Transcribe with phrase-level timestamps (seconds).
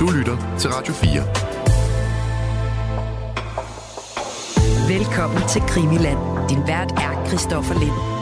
[0.00, 1.10] Du lytter til Radio 4.
[4.98, 6.48] Velkommen til Krimiland.
[6.48, 8.19] Din vært er Christoffer Lind.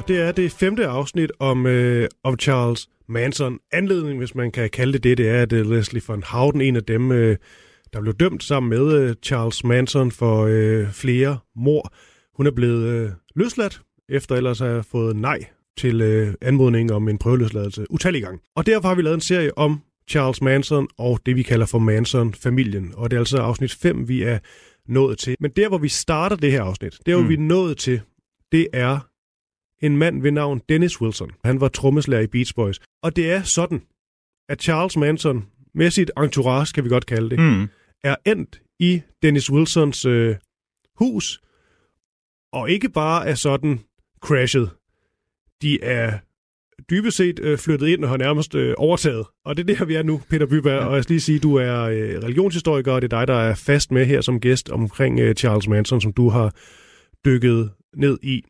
[0.00, 3.58] Her, det er det femte afsnit om, øh, om Charles Manson.
[3.72, 6.76] Anledning, hvis man kan kalde det det, det er, at uh, Leslie von Houten, en
[6.76, 7.36] af dem, øh,
[7.92, 11.92] der blev dømt sammen med øh, Charles Manson for øh, flere mor.
[12.36, 15.38] Hun er blevet øh, løsladt, efter ellers at have fået nej
[15.78, 18.40] til øh, anmodningen om en prøveløsladelse utallige gange.
[18.56, 21.78] Og derfor har vi lavet en serie om Charles Manson og det, vi kalder for
[21.78, 22.92] Manson-familien.
[22.96, 24.38] Og det er altså afsnit 5, vi er
[24.88, 25.36] nået til.
[25.40, 27.28] Men der, hvor vi starter det her afsnit, der, hvor mm.
[27.28, 28.00] vi er nået til,
[28.52, 29.09] det er
[29.82, 31.30] en mand ved navn Dennis Wilson.
[31.44, 32.80] Han var trommeslager i Beach Boys.
[33.02, 33.82] Og det er sådan,
[34.48, 37.68] at Charles Manson, med sit entourage, kan vi godt kalde det, mm.
[38.04, 40.36] er endt i Dennis Wilsons øh,
[40.98, 41.40] hus,
[42.52, 43.80] og ikke bare er sådan
[44.20, 44.70] crashet.
[45.62, 46.18] De er
[46.90, 49.26] dybest set øh, flyttet ind og har nærmest øh, overtaget.
[49.44, 50.80] Og det er der, vi er nu, Peter Byberg.
[50.80, 50.86] Ja.
[50.86, 53.54] Og jeg skal lige sige, du er øh, religionshistoriker, og det er dig, der er
[53.54, 56.54] fast med her som gæst omkring øh, Charles Manson, som du har
[57.24, 58.42] dykket ned i.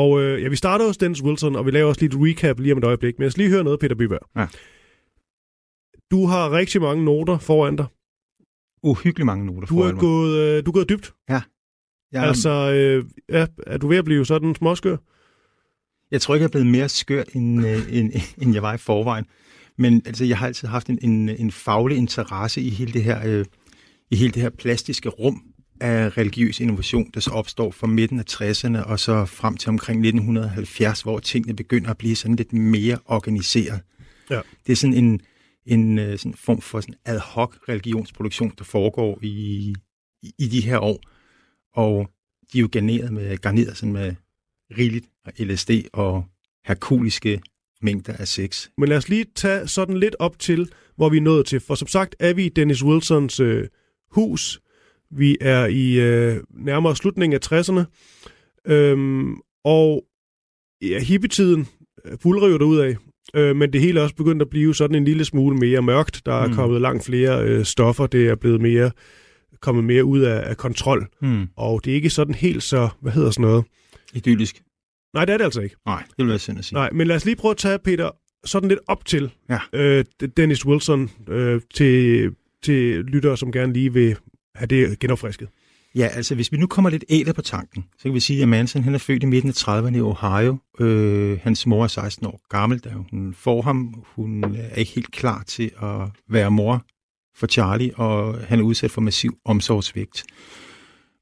[0.00, 2.60] Og øh, ja, vi starter hos Dennis Wilson, og vi laver også lige et recap
[2.60, 3.18] lige om et øjeblik.
[3.18, 4.28] Men jeg skal lige høre noget, Peter Byberg.
[4.36, 4.46] Ja.
[6.10, 7.86] Du har rigtig mange noter foran dig.
[8.82, 11.14] Uhyggeligt mange noter du foran er gået, øh, du er gået dybt.
[11.28, 11.42] Ja.
[12.12, 14.96] Jeg, altså, øh, ja, er du ved at blive sådan småskør?
[16.10, 18.78] Jeg tror ikke, jeg er blevet mere skør, end, øh, end, end jeg var i
[18.78, 19.24] forvejen.
[19.78, 23.20] Men altså, jeg har altid haft en, en, en faglig interesse i hele det her,
[23.26, 23.44] øh,
[24.10, 25.42] i hele det her plastiske rum,
[25.80, 29.98] af religiøs innovation, der så opstår fra midten af 60'erne og så frem til omkring
[29.98, 33.80] 1970, hvor tingene begynder at blive sådan lidt mere organiseret.
[34.30, 34.40] Ja.
[34.66, 35.20] Det er sådan en,
[35.66, 39.74] en øh, sådan form for sådan ad hoc religionsproduktion, der foregår i,
[40.22, 41.00] i, i de her år.
[41.74, 42.10] Og
[42.52, 44.14] de er jo garneret med, garneret sådan med
[44.78, 46.24] rigeligt og LSD og
[46.66, 47.40] herkuliske
[47.82, 48.68] mængder af sex.
[48.78, 51.60] Men lad os lige tage sådan lidt op til, hvor vi er nået til.
[51.60, 53.68] For som sagt er vi i Dennis Wilsons øh,
[54.10, 54.60] hus,
[55.10, 57.84] vi er i øh, nærmere slutningen af 60'erne,
[58.72, 60.04] øhm, og
[60.82, 61.66] ja, hippietiden
[62.22, 62.96] bulrer jo af,
[63.34, 66.22] øh, men det hele er også begyndt at blive sådan en lille smule mere mørkt.
[66.26, 66.54] Der er mm.
[66.54, 68.90] kommet langt flere øh, stoffer, det er blevet mere
[69.60, 71.48] kommet mere ud af, af kontrol, mm.
[71.56, 73.64] og det er ikke sådan helt så, hvad hedder sådan noget?
[74.14, 74.62] Idyllisk.
[75.14, 75.76] Nej, det er det altså ikke.
[75.86, 76.76] Nej, det vil være synd at sige.
[76.76, 78.10] Nej, men lad os lige prøve at tage, Peter,
[78.44, 79.58] sådan lidt op til ja.
[79.72, 80.04] øh,
[80.36, 82.30] Dennis Wilson, øh, til,
[82.62, 84.16] til lyttere, som gerne lige vil
[84.56, 85.48] have det genopfrisket?
[85.94, 88.48] Ja, altså hvis vi nu kommer lidt æder på tanken, så kan vi sige, at
[88.48, 90.56] Manson han er født i midten af 30'erne i Ohio.
[90.80, 94.04] Øh, hans mor er 16 år gammel, da hun får ham.
[94.14, 96.84] Hun er ikke helt klar til at være mor
[97.36, 100.24] for Charlie, og han er udsat for massiv omsorgsvægt.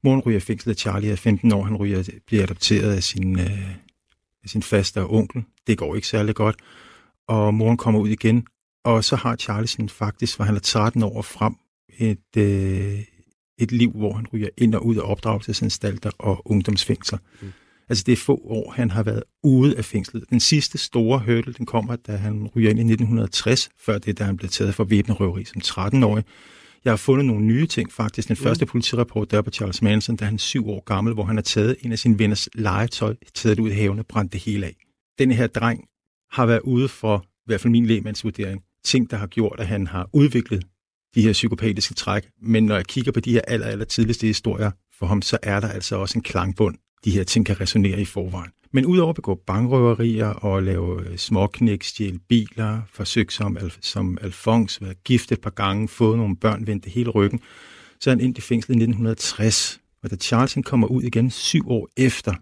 [0.03, 1.63] Moren ryger i fængsel, da Charlie er 15 år.
[1.63, 3.69] Han ryger, bliver adopteret af sin, øh,
[4.43, 5.43] af sin faste og onkel.
[5.67, 6.55] Det går ikke særlig godt.
[7.27, 8.47] Og moren kommer ud igen,
[8.83, 11.55] og så har Charlie sådan faktisk, hvor han er 13 år frem,
[11.97, 12.99] et, øh,
[13.57, 17.19] et liv, hvor han ryger ind og ud af opdragelsesanstalter og ungdomsfængsler.
[17.41, 17.51] Mm.
[17.89, 20.23] Altså det er få år, han har været ude af fængslet.
[20.29, 24.23] Den sidste store hurdle, den kommer, da han ryger ind i 1960, før det, da
[24.23, 26.23] han blev taget for væbnerøveri som 13-årig.
[26.85, 28.27] Jeg har fundet nogle nye ting faktisk.
[28.27, 28.43] Den mm.
[28.43, 31.35] første politirapport, der er på Charles Manson, da han er syv år gammel, hvor han
[31.35, 34.41] har taget en af sine venners legetøj, taget det ud i haven og brændt det
[34.41, 34.75] hele af.
[35.19, 35.85] Den her dreng
[36.31, 39.87] har været ude for, i hvert fald min lægemandsvurdering, ting, der har gjort, at han
[39.87, 40.65] har udviklet
[41.15, 42.27] de her psykopatiske træk.
[42.41, 45.59] Men når jeg kigger på de her aller, aller tidligste historier for ham, så er
[45.59, 46.75] der altså også en klangbund.
[47.05, 48.51] De her ting kan resonere i forvejen.
[48.71, 54.81] Men udover at begå bankrøverier og lave øh, småknæk, stjæle biler, forsøg som, som Alfons,
[54.81, 57.39] være gift et par gange, fået nogle børn, vendte hele ryggen,
[57.99, 59.81] så er han ind i fængsel i 1960.
[60.03, 62.33] Og da Charles kommer ud igen syv år efter,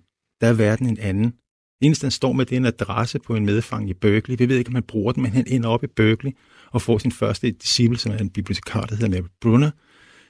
[0.41, 1.33] der er verden en anden.
[1.81, 4.37] Eneste han står med, det er en adresse på en medfang i Berkeley.
[4.37, 6.31] Vi ved ikke, om han bruger den, men han ender op i Berkeley
[6.73, 9.71] og får sin første disciple, som er en bibliotekar, der hedder Mary Brunner.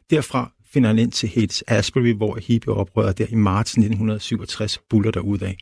[0.09, 5.39] Derfra finder han ind til Hades Asbury, hvor hippieoprøret der i marts 1967 buller ud
[5.39, 5.57] af.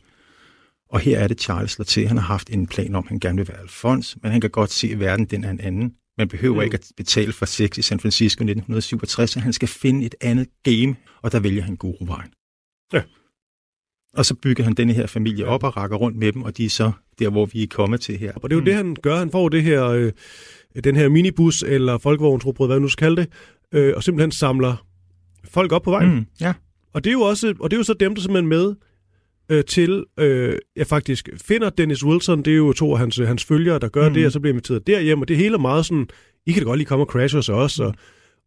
[0.88, 2.08] Og her er det Charles slår til.
[2.08, 4.50] Han har haft en plan om, at han gerne vil være Alfons, men han kan
[4.50, 5.94] godt se, at verden den er en anden.
[6.18, 6.62] Man behøver mm.
[6.62, 10.48] ikke at betale for sex i San Francisco 1967, så han skal finde et andet
[10.62, 12.30] game, og der vælger han guruvejen.
[12.92, 13.02] Ja.
[14.14, 16.64] Og så bygger han denne her familie op og rækker rundt med dem, og de
[16.64, 18.32] er så der, hvor vi er kommet til her.
[18.34, 18.64] Og det er jo mm.
[18.64, 19.16] det, han gør.
[19.16, 20.12] Han får det her, øh,
[20.80, 23.28] den her minibus, eller folkevognsrobrød, hvad nu skal kalde det,
[23.72, 24.86] øh, og simpelthen samler
[25.44, 26.14] folk op på vejen.
[26.14, 26.52] Mm, ja.
[26.92, 28.74] Og det er jo også, og det er jo så dem, der simpelthen med
[29.48, 33.44] øh, til, øh, jeg faktisk finder Dennis Wilson, det er jo to af hans, hans
[33.44, 34.14] følgere, der gør mm.
[34.14, 36.08] det, og så bliver inviteret derhjem, og det hele er meget sådan,
[36.46, 37.94] I kan da godt lige komme og crashe hos os, og,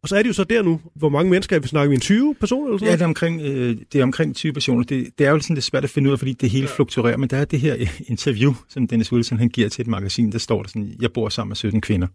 [0.06, 1.94] og så er det jo så der nu, hvor mange mennesker er vi snakker vi
[1.94, 4.84] en 20 personer eller sådan Ja, det er omkring, øh, det er omkring 20 personer.
[4.84, 6.74] Det, det er jo sådan lidt svært at finde ud af, fordi det hele ja.
[6.74, 7.76] fluktuerer, men der er det her
[8.06, 11.28] interview, som Dennis Wilson han giver til et magasin, der står der sådan, jeg bor
[11.28, 12.06] sammen med 17 kvinder.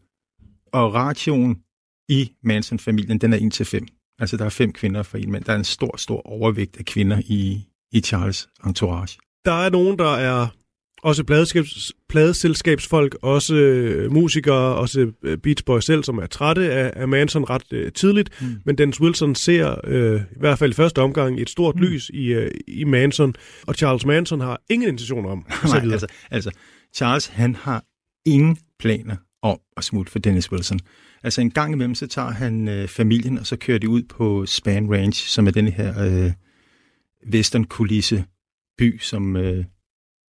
[0.73, 1.57] Og ratioen
[2.09, 3.87] i Manson-familien, den er 1 til 5.
[4.19, 5.43] Altså, der er fem kvinder for en mand.
[5.43, 9.19] Der er en stor, stor overvægt af kvinder i, i Charles' entourage.
[9.45, 10.47] Der er nogen, der er
[11.03, 16.91] også pladeskabs, pladeselskabsfolk, også øh, musikere, også øh, Beach Boys selv, som er trætte af,
[16.95, 18.41] af Manson ret øh, tidligt.
[18.41, 18.47] Mm.
[18.65, 21.81] Men Dennis Wilson ser, øh, i hvert fald i første omgang, et stort mm.
[21.81, 23.33] lys i, øh, i Manson.
[23.67, 26.51] Og Charles Manson har ingen intention om at Nej, altså, altså,
[26.95, 27.83] Charles, han har
[28.25, 30.79] ingen planer om at smutte for Dennis Wilson.
[31.23, 34.45] Altså en gang imellem, så tager han øh, familien, og så kører de ud på
[34.45, 36.31] Span Range, som er den her øh,
[37.33, 38.23] western-kulisse
[38.77, 39.65] by, som, øh,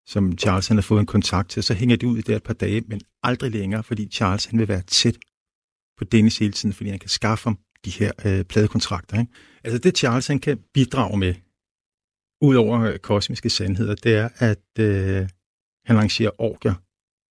[0.09, 1.63] som Charles han har fået en kontakt til.
[1.63, 4.59] Så hænger de ud i det et par dage, men aldrig længere, fordi Charles han
[4.59, 5.17] vil være tæt
[5.99, 9.21] på Dennis hele tiden, fordi han kan skaffe ham de her øh, pladekontrakter.
[9.21, 9.33] Ikke?
[9.65, 11.35] Altså det Charles han kan bidrage med,
[12.43, 15.29] udover øh, kosmiske sandheder, det er, at øh,
[15.85, 16.75] han arrangerer orker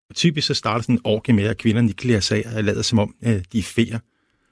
[0.09, 2.81] og typisk så starter sådan en orke med, at kvinderne klæder sig af og lader
[2.81, 3.99] som om, øh, de er feer.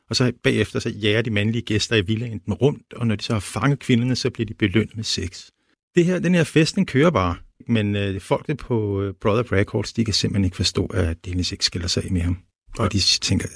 [0.09, 3.33] Og så bagefter så jager de mandlige gæster i villaen rundt, og når de så
[3.33, 5.49] har fanget kvinderne, så bliver de belønnet med sex.
[5.95, 7.35] Det her, den her fest, den kører bare.
[7.67, 11.65] Men øh, folket på øh, Brother Records, de kan simpelthen ikke forstå, at Dennis ikke
[11.65, 12.37] skiller sig af med ham.
[12.77, 13.47] Og de tænker,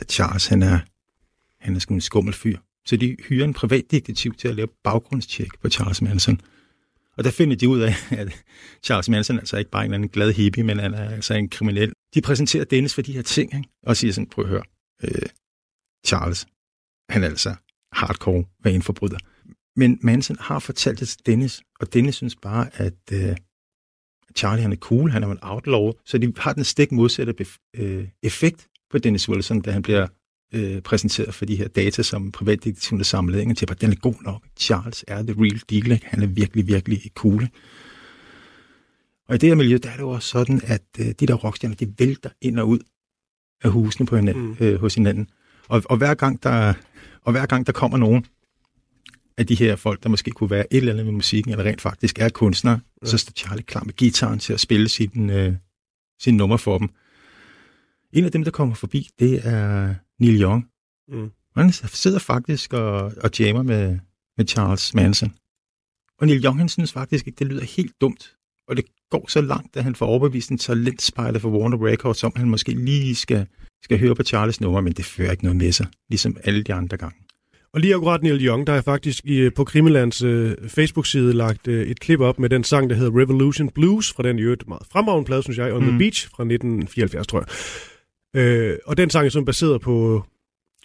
[0.00, 0.78] at Charles, han er,
[1.60, 2.58] han er sgu en skummel fyr.
[2.86, 6.40] Så de hyrer en privatdetektiv til at lave baggrundstjek på Charles Manson.
[7.16, 8.44] Og der finder de ud af, at
[8.84, 11.34] Charles Manson er altså ikke bare en eller anden glad hippie, men han er altså
[11.34, 11.92] en kriminel.
[12.14, 13.68] De præsenterer Dennis for de her ting, ikke?
[13.82, 14.62] og siger sådan, prøv at høre,
[15.04, 15.28] øh,
[16.06, 16.46] Charles,
[17.08, 17.54] han er altså
[17.92, 19.18] hardcore vaneforbryder.
[19.76, 23.36] Men Manson har fortalt det til Dennis, og Dennis synes bare, at øh,
[24.36, 27.34] Charlie han er cool, han er en outlaw, så de har den stik modsatte
[27.74, 30.06] øh, effekt på Dennis Wilson, da han bliver
[30.54, 33.96] øh, præsenteret for de her data, som privatdetektiven har samlet ind til, at den er
[33.96, 34.42] god nok.
[34.56, 35.92] Charles er the real deal.
[35.92, 36.06] Ikke?
[36.06, 37.42] Han er virkelig, virkelig cool.
[37.42, 37.54] Ikke?
[39.28, 41.34] Og i det her miljø, der er det jo også sådan, at øh, de der
[41.34, 42.78] rockstjerner, de vælter ind og ud
[43.64, 44.66] af husene på hinanden, mm.
[44.66, 45.28] øh, hos hinanden.
[45.68, 46.74] Og, og, hver gang der,
[47.22, 48.26] og hver gang der kommer nogen
[49.38, 51.80] af de her folk, der måske kunne være et eller andet med musikken, eller rent
[51.80, 53.06] faktisk er kunstnere, ja.
[53.06, 55.54] så står Charlie klar med gitaren til at spille sin, øh,
[56.20, 56.88] sin nummer for dem.
[58.12, 60.68] En af dem, der kommer forbi, det er Neil Young.
[61.08, 61.30] Mm.
[61.56, 63.98] Han sidder faktisk og, og jammer med,
[64.36, 65.34] med Charles Manson.
[66.18, 68.32] Og Neil Young, han synes faktisk ikke, det lyder helt dumt.
[68.68, 72.32] Og det går så langt, at han får overbevist en talentspejler for Warner Records, om
[72.36, 73.46] han måske lige skal,
[73.82, 76.74] skal høre på Charles nummer, men det fører ikke noget med sig, ligesom alle de
[76.74, 77.25] andre gange.
[77.76, 81.74] Og lige akkurat Neil Young, der er faktisk i, på Krimilands uh, Facebook-side lagt uh,
[81.74, 84.82] et klip op med den sang, der hedder Revolution Blues, fra den i øvrigt meget
[84.92, 85.88] fremragende plade, synes jeg, On mm.
[85.88, 87.44] the Beach fra 1974, tror
[88.34, 88.42] jeg.
[88.42, 90.24] Øh, og den sang er sådan baseret på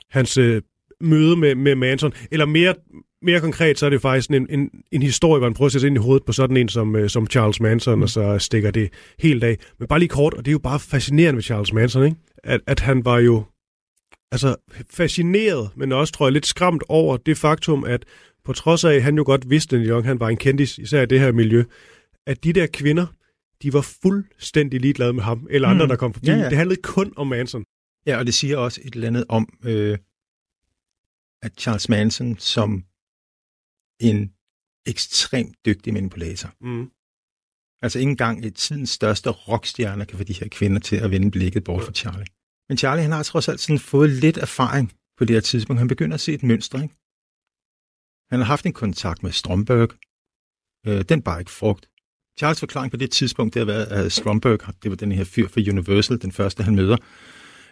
[0.10, 0.62] hans øh,
[1.02, 2.14] møde med, med Manson.
[2.32, 2.76] Eller mere,
[3.22, 5.88] mere konkret, så er det faktisk en, en, en historie, hvor han prøver at sætte
[5.88, 8.02] ind i hovedet på sådan en som, øh, som Charles Manson, mm.
[8.02, 8.90] og så stikker det
[9.20, 9.58] helt af.
[9.80, 12.18] Men bare lige kort, og det er jo bare fascinerende ved Charles Manson, ikke?
[12.44, 13.44] At, at han var jo
[14.32, 14.56] altså
[14.90, 18.06] fascineret, men også, tror jeg, lidt skræmt over det faktum, at
[18.44, 21.02] på trods af, at han jo godt vidste, at Young, han var en kendis, især
[21.02, 21.64] i det her miljø,
[22.26, 23.06] at de der kvinder,
[23.62, 25.90] de var fuldstændig ligeglade med ham, eller andre, mm.
[25.90, 26.28] der kom forbi.
[26.28, 26.50] Ja, ja.
[26.50, 27.66] Det handlede kun om Manson.
[28.06, 29.98] Ja, og det siger også et eller andet om, øh,
[31.42, 32.84] at Charles Manson som
[34.00, 34.34] en
[34.86, 36.54] ekstremt dygtig manipulator.
[36.62, 36.92] Mm.
[37.82, 41.32] Altså ikke engang et tidens største rockstjerne kan få de her kvinder til at vende
[41.32, 42.26] blikket bort fra Charlie.
[42.72, 45.80] Men Charlie, han har trods alt sådan fået lidt erfaring på det her tidspunkt.
[45.80, 46.96] Han begynder at se et mønster, ikke?
[48.30, 49.90] Han har haft en kontakt med Stromberg.
[50.88, 51.90] Øh, den bare ikke frugt.
[52.40, 55.48] Charles forklaring på det tidspunkt, det har været, at Stromberg, det var den her fyr
[55.48, 56.98] fra Universal, den første han møder,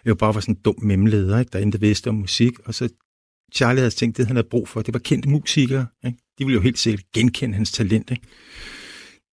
[0.06, 1.50] jo bare var sådan en dum memleder, ikke?
[1.50, 2.88] der ikke vidste om musik, og så
[3.54, 5.86] Charlie havde tænkt, det han havde brug for, det var kendte musikere.
[6.06, 6.18] Ikke?
[6.38, 8.10] De ville jo helt sikkert genkende hans talent.
[8.10, 8.22] Ikke?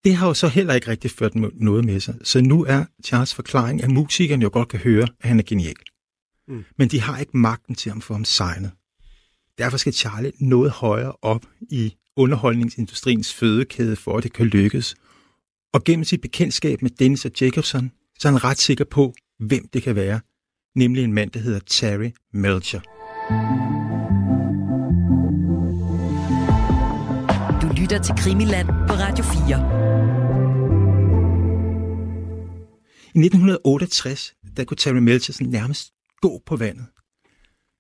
[0.08, 2.16] Det har jo så heller ikke rigtig ført noget med sig.
[2.24, 5.76] Så nu er Charles forklaring, at musikerne jo godt kan høre, at han er genial.
[6.48, 6.64] Mm.
[6.78, 8.72] Men de har ikke magten til at få ham signet.
[9.58, 14.96] Derfor skal Charlie noget højere op i underholdningsindustriens fødekæde, for at det kan lykkes.
[15.74, 19.68] Og gennem sit bekendtskab med Dennis og Jacobson, så er han ret sikker på, hvem
[19.74, 20.20] det kan være.
[20.76, 22.82] Nemlig en mand, der hedder Terry Melcher.
[23.30, 23.67] Du
[27.98, 29.58] lytter til Krimiland på Radio 4.
[33.16, 36.86] I 1968, der kunne Terry Melcher nærmest gå på vandet.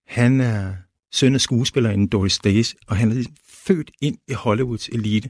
[0.08, 0.74] Han er
[1.12, 5.30] søn af skuespillerinden Doris Days, og han er født ind i Hollywoods elite.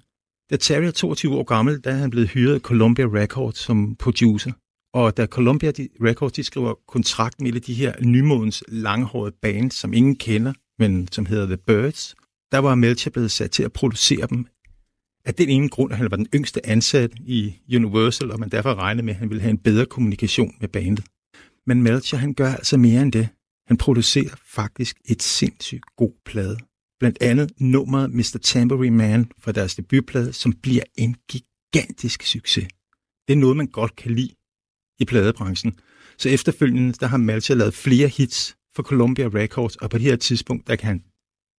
[0.50, 3.96] Da Terry er 22 år gammel, der er han blevet hyret af Columbia Records som
[3.96, 4.51] producer.
[4.94, 5.72] Og da Columbia
[6.03, 11.25] Records de skriver kontrakt med de her nymodens langhårede band, som ingen kender, men som
[11.25, 12.15] hedder The Birds,
[12.51, 14.48] der var Melcher blevet sat til at producere dem
[15.27, 18.75] af den ene grund, at han var den yngste ansat i Universal, og man derfor
[18.75, 21.05] regnede med, at han ville have en bedre kommunikation med bandet.
[21.65, 23.29] Men Melcher, han gør altså mere end det.
[23.67, 26.57] Han producerer faktisk et sindssygt god plade.
[27.00, 28.39] Blandt andet nummeret Mr.
[28.43, 32.67] Tambourine Man fra deres debutplade, som bliver en gigantisk succes.
[33.27, 34.34] Det er noget, man godt kan lide
[35.00, 35.79] i pladebranchen.
[36.17, 40.15] Så efterfølgende, der har Melcher lavet flere hits for Columbia Records, og på det her
[40.15, 41.03] tidspunkt, der kan han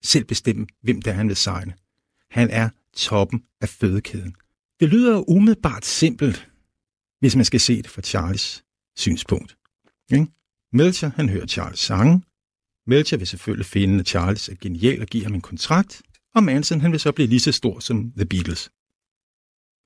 [0.05, 1.75] selv bestemme, hvem der han vil signe.
[2.31, 4.35] Han er toppen af fødekæden.
[4.81, 6.49] Det lyder umiddelbart simpelt,
[7.21, 8.65] hvis man skal se det fra Charles
[8.97, 9.57] synspunkt.
[10.13, 10.27] Ikke?
[10.73, 12.23] Melcher, han hører Charles sange.
[12.87, 16.03] Melcher vil selvfølgelig finde, at Charles er genial og give ham en kontrakt,
[16.35, 18.71] og Manson han vil så blive lige så stor som The Beatles.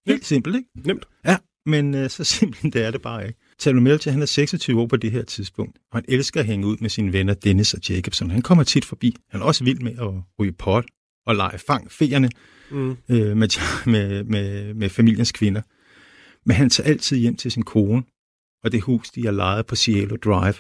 [0.06, 0.26] Helt Nemt.
[0.26, 0.68] simpelt, ikke?
[0.74, 1.04] Nemt.
[1.24, 3.38] Ja, men uh, så simpelt det er det bare ikke.
[3.58, 6.66] Taylor Melcher, han er 26 år på det her tidspunkt, og han elsker at hænge
[6.66, 8.30] ud med sine venner Dennis og Jacobson.
[8.30, 9.16] Han kommer tit forbi.
[9.28, 10.84] Han er også vild med at ryge pot
[11.26, 12.30] og lege fang feerne
[12.70, 12.96] mm.
[13.08, 13.48] øh, med,
[13.92, 15.62] med, med, med familiens kvinder.
[16.44, 18.02] Men han tager altid hjem til sin kone,
[18.64, 20.54] og det hus, de har lejet på Cielo Drive.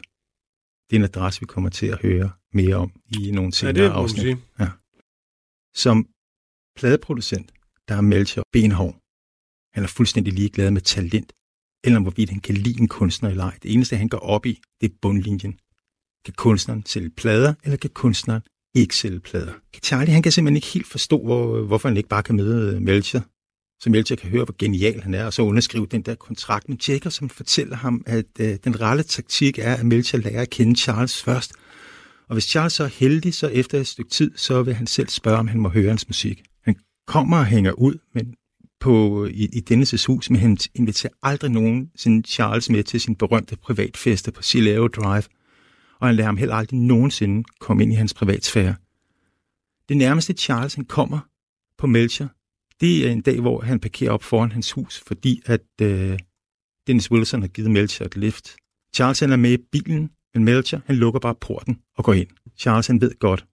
[0.90, 3.84] Det er en adresse, vi kommer til at høre mere om i nogle senere ja,
[3.84, 4.38] det afsnit.
[4.60, 4.68] Ja.
[5.74, 6.06] Som
[6.76, 7.52] pladeproducent,
[7.88, 8.96] der er Melcher benhård.
[9.74, 11.32] Han er fuldstændig ligeglad med talent,
[11.84, 13.58] eller hvorvidt han kan lide en kunstner eller ej.
[13.62, 15.58] Det eneste, han går op i, det er bundlinjen.
[16.24, 18.42] Kan kunstneren sælge plader, eller kan kunstneren
[18.74, 19.52] ikke sælge plader?
[19.82, 22.82] Charlie, han kan simpelthen ikke helt forstå, hvor, hvorfor han ikke bare kan møde øh,
[22.82, 23.20] Melcher,
[23.80, 26.76] så Melcher kan høre, hvor genial han er, og så underskrive den der kontrakt med
[26.88, 30.78] Jacob, som fortæller ham, at øh, den rette taktik er, at Melcher lærer at kende
[30.78, 31.52] Charles først.
[32.28, 35.08] Og hvis Charles så er heldig, så efter et stykke tid, så vil han selv
[35.08, 36.42] spørge, om han må høre hans musik.
[36.64, 36.76] Han
[37.06, 38.34] kommer og hænger ud, men
[38.80, 43.16] på, i, i Dennis' hus, men han inviterer aldrig nogen sin Charles med til sin
[43.16, 45.22] berømte privatfeste på Silao Drive,
[46.02, 48.74] og han lader ham heller aldrig nogensinde komme ind i hans privatsfære.
[49.88, 51.20] Det nærmeste Charles han kommer
[51.78, 52.28] på Melcher,
[52.80, 56.18] det er en dag, hvor han parkerer op foran hans hus, fordi at øh,
[56.86, 58.56] Dennis Wilson har givet Melcher et lift.
[58.94, 62.28] Charles han er med i bilen, men Melcher han lukker bare porten og går ind.
[62.58, 63.46] Charles han ved godt,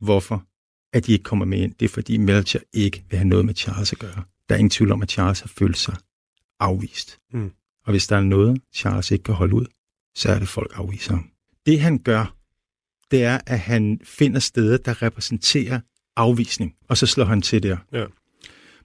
[0.00, 0.46] hvorfor
[0.92, 1.74] at de ikke kommer med ind.
[1.74, 4.22] Det er fordi Melcher ikke vil have noget med Charles at gøre.
[4.48, 5.96] Der er ingen tvivl om, at Charles har følt sig
[6.60, 7.18] afvist.
[7.32, 7.52] Mm.
[7.84, 9.66] Og hvis der er noget, Charles ikke kan holde ud,
[10.14, 11.31] så er det folk afviser ham.
[11.66, 12.36] Det han gør,
[13.10, 15.80] det er, at han finder steder, der repræsenterer
[16.16, 17.76] afvisning, og så slår han til der.
[17.92, 18.04] Ja.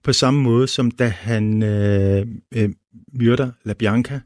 [0.03, 2.69] På samme måde som da han øh, øh,
[3.13, 4.19] myrder La Bianca,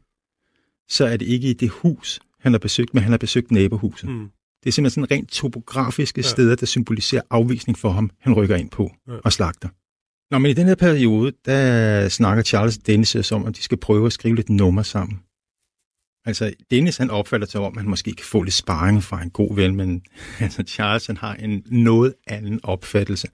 [0.88, 4.08] så er det ikke i det hus, han har besøgt, men han har besøgt nabohuset.
[4.08, 4.30] Mm.
[4.62, 6.28] Det er simpelthen sådan rent topografiske ja.
[6.28, 9.12] steder, der symboliserer afvisning for ham, han rykker ind på ja.
[9.24, 9.68] og slagter.
[10.30, 14.06] Nå, men i den her periode, der snakker Charles Dennis om, at de skal prøve
[14.06, 15.20] at skrive lidt nummer sammen.
[16.24, 19.30] Altså, Dennis han opfatter sig om, at han måske kan få lidt sparring fra en
[19.30, 20.02] god ven, men
[20.40, 23.28] altså, Charles han har en noget anden opfattelse.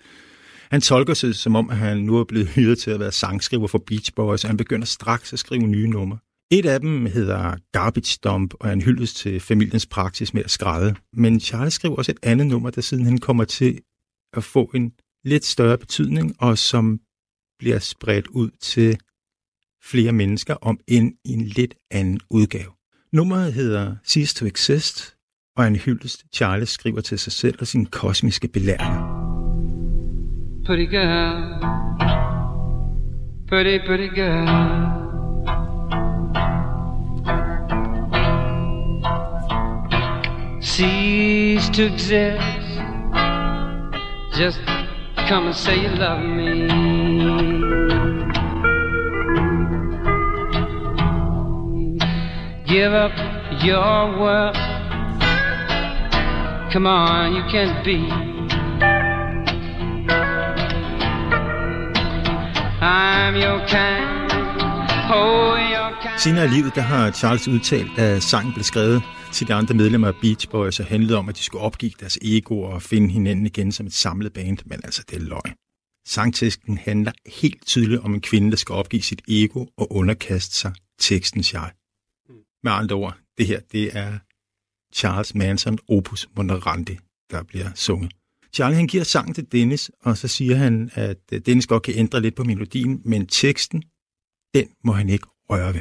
[0.71, 3.67] Han tolker sig som om, at han nu er blevet hyret til at være sangskriver
[3.67, 6.19] for Beach Boys, og han begynder straks at skrive nye numre.
[6.51, 10.51] Et af dem hedder Garbage Dump, og er en hyldest til familiens praksis med at
[10.51, 10.95] skræde.
[11.13, 13.81] Men Charles skriver også et andet nummer, der siden han kommer til
[14.33, 14.93] at få en
[15.25, 17.01] lidt større betydning, og som
[17.59, 18.99] bliver spredt ud til
[19.83, 22.78] flere mennesker om end i en lidt anden udgave.
[23.13, 25.15] Nummeret hedder Cease to Exist,
[25.57, 29.19] og er en hyldest, Charles skriver til sig selv og sine kosmiske belæringer.
[30.67, 31.43] Pretty girl,
[33.49, 34.49] pretty, pretty girl.
[40.63, 42.81] Cease to exist,
[44.41, 44.61] just
[45.29, 46.88] come and say you love me.
[52.79, 53.17] Give up
[53.69, 54.57] your world.
[56.73, 57.99] Come on, you can't be.
[62.81, 64.33] I'm your kind.
[65.11, 66.19] Oh, your kind.
[66.19, 70.09] Senere i livet, der har Charles udtalt, at sangen blev skrevet til de andre medlemmer
[70.09, 73.47] af Beach Boys og handlede om, at de skulle opgive deres ego og finde hinanden
[73.47, 75.55] igen som et samlet band, men altså det er løgn.
[76.07, 80.73] Sangteksten handler helt tydeligt om en kvinde, der skal opgive sit ego og underkaste sig
[80.99, 81.71] tekstens jeg.
[82.63, 84.19] Med andre ord, det her, det er
[84.95, 86.99] Charles Manson opus Monterandi,
[87.31, 88.13] der bliver sunget.
[88.53, 91.95] Charlie han giver sangen til Dennis, og så siger han, at øh, Dennis godt kan
[91.97, 93.83] ændre lidt på melodien, men teksten,
[94.55, 95.81] den må han ikke røre ved.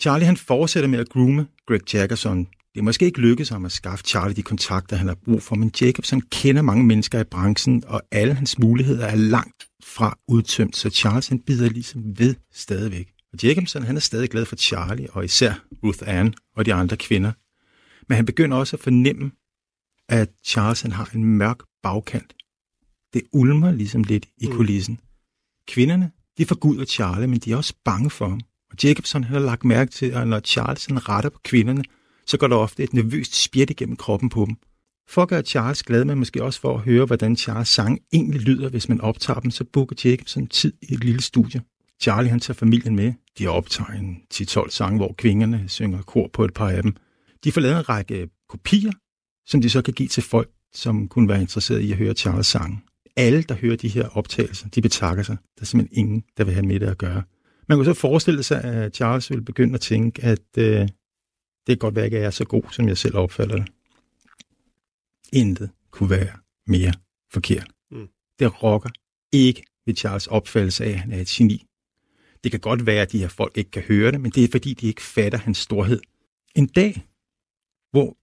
[0.00, 2.44] Charlie han fortsætter med at groome Greg Jackerson
[2.74, 5.56] Det er måske ikke lykkedes ham at skaffe Charlie de kontakter, han har brug for,
[5.56, 10.76] men Jacobson kender mange mennesker i branchen, og alle hans muligheder er langt fra udtømt,
[10.76, 13.17] så Charles han bider ligesom ved stadigvæk.
[13.32, 16.96] Og Jacobson han er stadig glad for Charlie, og især Ruth Ann og de andre
[16.96, 17.32] kvinder.
[18.08, 19.30] Men han begynder også at fornemme,
[20.08, 22.34] at Charles han har en mørk bagkant.
[23.12, 24.52] Det ulmer ligesom lidt i mm.
[24.52, 25.00] kulissen.
[25.66, 28.40] Kvinderne, de forguder Charlie, men de er også bange for ham.
[28.70, 31.84] Og Jacobson han har lagt mærke til, at når Charles han retter på kvinderne,
[32.26, 34.56] så går der ofte et nervøst spjæt igennem kroppen på dem.
[35.08, 38.40] For at gøre Charles glad, men måske også for at høre, hvordan Charles sang egentlig
[38.40, 41.62] lyder, hvis man optager dem, så booker Jacobson tid i et lille studie.
[42.00, 43.12] Charlie han tager familien med.
[43.38, 46.96] De optager en 10-12 sange, hvor kvinderne synger kor på et par af dem.
[47.44, 48.92] De får lavet en række kopier,
[49.46, 52.46] som de så kan give til folk, som kunne være interesseret i at høre Charles
[52.46, 52.80] sange.
[53.16, 55.36] Alle, der hører de her optagelser, de betakker sig.
[55.56, 57.22] Der er simpelthen ingen, der vil have med det at gøre.
[57.68, 60.88] Man kan så forestille sig, at Charles vil begynde at tænke, at øh, det
[61.66, 63.68] kan godt være, at jeg er så god, som jeg selv opfatter det.
[65.32, 66.36] Intet kunne være
[66.66, 66.92] mere
[67.32, 67.70] forkert.
[67.90, 68.08] Mm.
[68.38, 68.90] Det rokker
[69.32, 71.67] ikke ved Charles opfattelse af, at han er et geni.
[72.44, 74.48] Det kan godt være, at de her folk ikke kan høre det, men det er
[74.50, 76.00] fordi, de ikke fatter hans storhed.
[76.54, 77.06] En dag,
[77.90, 78.16] hvor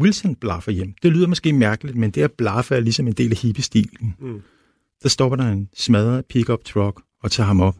[0.00, 3.30] Wilson blaffer hjem, det lyder måske mærkeligt, men det at blaffe er ligesom en del
[3.30, 4.14] af hippiestilen.
[4.18, 4.42] Mm.
[5.02, 7.76] Der stopper der en smadret pickup truck og tager ham op.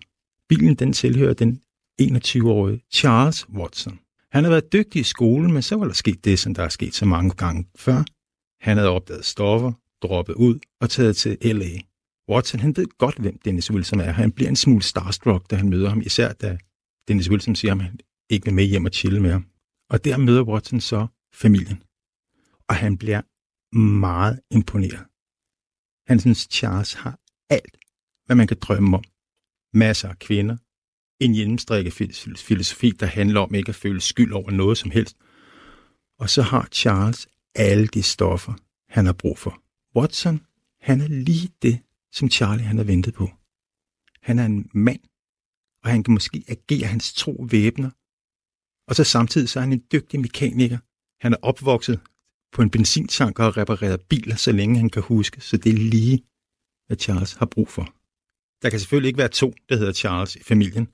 [0.49, 1.61] Bilen den tilhører den
[2.03, 3.99] 21-årige Charles Watson.
[4.31, 6.69] Han har været dygtig i skolen, men så var der sket det, som der er
[6.69, 8.05] sket så mange gange før.
[8.61, 11.79] Han havde opdaget stoffer, droppet ud og taget til L.A.
[12.29, 14.13] Watson, han ved godt, hvem Dennis Wilson er.
[14.13, 16.59] Han bliver en smule starstruck, da han møder ham, især da
[17.09, 17.99] Dennis Wilson siger, at han
[18.31, 19.47] ikke vil med hjem og chille med ham.
[19.91, 21.83] Og der møder Watson så familien.
[22.69, 23.23] Og han bliver
[23.77, 25.05] meget imponeret.
[26.07, 27.19] Han synes, Charles har
[27.51, 27.77] alt,
[28.27, 29.05] hvad man kan drømme om.
[29.73, 30.57] Masser af kvinder.
[31.21, 31.93] En hjemmestrikket
[32.39, 35.17] filosofi, der handler om ikke at føle skyld over noget som helst.
[36.19, 38.55] Og så har Charles alle de stoffer,
[38.89, 39.63] han har brug for.
[39.97, 40.41] Watson,
[40.81, 41.81] han er lige det,
[42.15, 43.31] som Charlie han har ventet på.
[44.23, 45.01] Han er en mand,
[45.85, 47.91] og han kan måske agere hans tro væbner.
[48.89, 50.79] Og så samtidig så er han en dygtig mekaniker.
[51.21, 52.01] Han er opvokset
[52.53, 55.79] på en benzintank og har repareret biler, så længe han kan huske, så det er
[55.79, 56.23] lige,
[56.87, 57.95] hvad Charles har brug for.
[58.63, 60.89] Der kan selvfølgelig ikke være to, der hedder Charles i familien,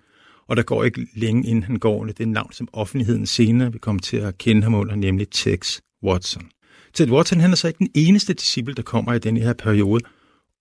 [0.46, 3.80] og der går ikke længe, inden han går under det navn, som offentligheden senere vil
[3.80, 6.50] komme til at kende ham under, nemlig Tex Watson.
[6.94, 10.04] Ted Watson han er så ikke den eneste disciple, der kommer i den her periode,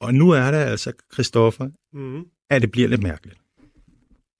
[0.02, 2.26] og nu er det altså, Christoffer, mm.
[2.50, 3.40] at det bliver lidt mærkeligt.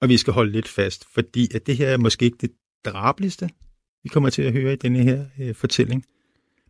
[0.00, 2.50] Og vi skal holde lidt fast, fordi at det her er måske ikke det
[2.84, 3.48] drabligste,
[4.02, 6.04] vi kommer til at høre i denne her øh, fortælling.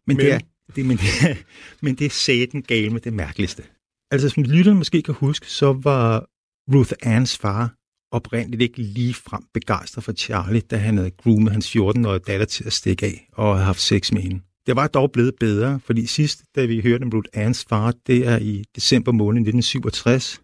[0.06, 0.38] Men, men, det er,
[0.76, 1.34] det, men, det er,
[1.84, 3.62] men det er sæten gale med det mærkeligste.
[4.10, 6.26] Altså, som lytteren måske kan huske, så var
[6.74, 7.74] Ruth Anns far
[8.12, 12.64] oprindeligt ikke lige frem begejstret for Charlie, da han havde groomet hans 14-årige datter til
[12.64, 14.40] at stikke af og havde haft sex med hende.
[14.66, 18.26] Det var dog blevet bedre, fordi sidst, da vi hørte om Ruth Anns far, det
[18.26, 20.42] er i december måned 1967,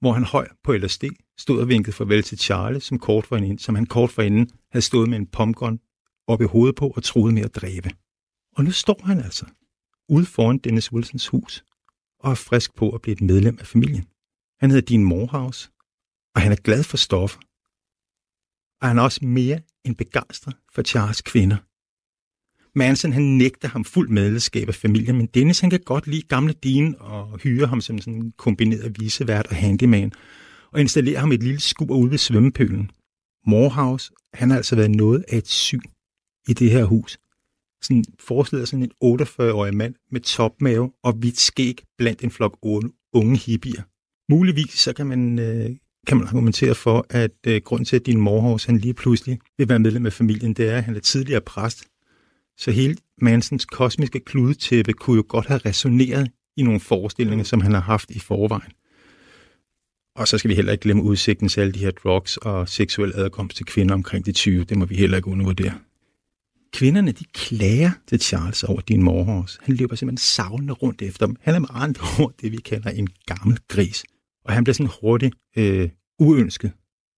[0.00, 1.04] hvor han høj på LSD
[1.38, 5.08] stod og vinkede farvel til Charlie, som, kort for som han kort forinden havde stået
[5.08, 5.80] med en pumpgun
[6.26, 7.90] op i hovedet på og troede med at dræbe.
[8.56, 9.46] Og nu står han altså
[10.08, 11.64] ude foran Dennis Wilsons hus
[12.20, 14.06] og er frisk på at blive et medlem af familien.
[14.60, 15.70] Han hedder Dean Morehouse,
[16.34, 17.40] og han er glad for stoffer.
[18.80, 21.56] Og han er også mere end begejstret for Charles kvinder.
[22.76, 26.52] Manson han nægter ham fuld medlemskab af familien, men Dennis han kan godt lide gamle
[26.52, 30.12] Dean og hyre ham som sådan en kombineret visevært og handyman,
[30.72, 32.90] og installere ham et lille skur ude ved svømmepølen.
[33.46, 35.80] Morehouse, han har altså været noget af et syn
[36.48, 37.18] i det her hus.
[37.82, 42.58] Sådan forestiller sådan en 48-årig mand med topmave og hvidt skæg blandt en flok
[43.12, 43.82] unge hippier.
[44.32, 45.70] Muligvis så kan man, øh,
[46.06, 49.68] kan man argumentere for, at øh, grund til, at din morhors han lige pludselig vil
[49.68, 51.84] være medlem af familien, det er, at han er tidligere præst
[52.58, 57.72] så hele Mansons kosmiske kludetæppe kunne jo godt have resoneret i nogle forestillinger, som han
[57.72, 58.72] har haft i forvejen.
[60.16, 63.12] Og så skal vi heller ikke glemme udsigten til alle de her drugs og seksuel
[63.14, 64.64] adkomst til kvinder omkring de 20.
[64.64, 65.74] Det må vi heller ikke undervurdere.
[66.72, 69.58] Kvinderne, de klager til Charles over din morhårs.
[69.62, 71.36] Han løber simpelthen savlende rundt efter dem.
[71.40, 74.04] Han er med andre ord det, vi kalder en gammel gris.
[74.44, 75.88] Og han bliver sådan hurtigt øh,
[76.18, 76.72] uønsket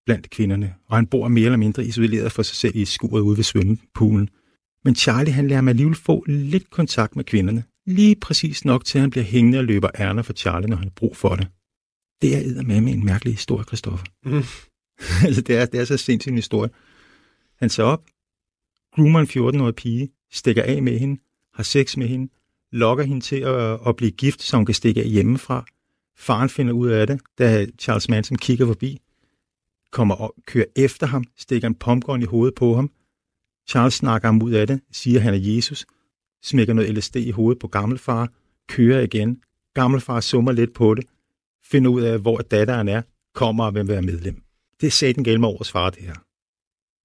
[0.07, 0.75] blandt kvinderne.
[0.87, 4.29] Og han bor mere eller mindre isoleret for sig selv i skuret ude ved svømmepoolen.
[4.85, 7.65] Men Charlie han lærer mig alligevel få lidt kontakt med kvinderne.
[7.87, 10.85] Lige præcis nok til, at han bliver hængende og løber ærner for Charlie, når han
[10.85, 11.49] har brug for det.
[12.23, 14.07] Det er med med en mærkelig historie, Christoffer.
[14.25, 14.43] Mm.
[15.27, 16.71] altså, det er, det er så sindssygt en historie.
[17.59, 18.05] Han ser op,
[18.95, 21.21] groomer en 14-årig pige, stikker af med hende,
[21.55, 22.33] har sex med hende,
[22.73, 25.65] lokker hende til at, at blive gift, så hun kan stikke af hjemmefra.
[26.17, 29.01] Faren finder ud af det, da Charles Manson kigger forbi,
[29.91, 32.91] kommer og kører efter ham, stikker en pumpgun i hovedet på ham,
[33.69, 35.87] Charles snakker ham ud af det, siger, at han er Jesus,
[36.43, 38.29] smækker noget LSD i hovedet på gammelfar,
[38.69, 39.43] kører igen,
[39.75, 41.05] gammelfar summer lidt på det,
[41.65, 43.03] finder ud af, hvor datteren er,
[43.35, 44.43] kommer og vil være medlem.
[44.81, 46.15] Det er satan gælder med årets far, det her.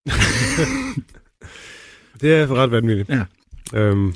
[2.21, 3.09] det er ret vanvittigt.
[3.09, 3.25] Ja.
[3.73, 4.13] Øhm,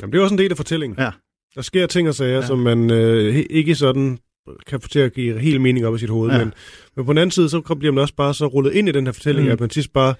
[0.00, 0.98] jamen, det er også en del af fortællingen.
[0.98, 1.10] Ja.
[1.54, 2.46] Der sker ting og sager, ja.
[2.46, 4.18] som man øh, ikke sådan
[4.66, 6.30] kan få til at give helt mening op i sit hoved.
[6.30, 6.38] Ja.
[6.38, 6.54] Men,
[6.96, 9.06] men på den anden side, så bliver man også bare så rullet ind i den
[9.06, 9.52] her fortælling, mm.
[9.52, 10.14] at man sidst bare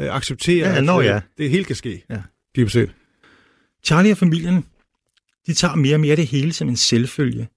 [0.00, 1.16] øh, accepterer, ja, at ja.
[1.16, 2.04] øh, det helt kan ske.
[2.10, 2.22] Ja.
[2.56, 2.90] Dybest set.
[3.84, 4.64] Charlie og familien,
[5.46, 7.48] de tager mere og mere det hele som en selvfølge.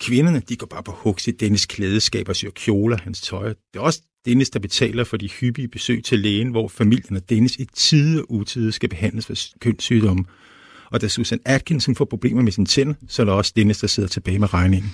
[0.00, 3.48] Kvinderne, de går bare på hugs i Dennis klædeskab og syr kjoler hans tøj.
[3.48, 7.30] Det er også Dennis, der betaler for de hyppige besøg til lægen, hvor familien og
[7.30, 10.24] Dennis i tide og utide skal behandles for kønssygdomme.
[10.90, 13.86] Og da Susan Atkinson får problemer med sin tænder, så er der også Dennis, der
[13.86, 14.90] sidder tilbage med regningen.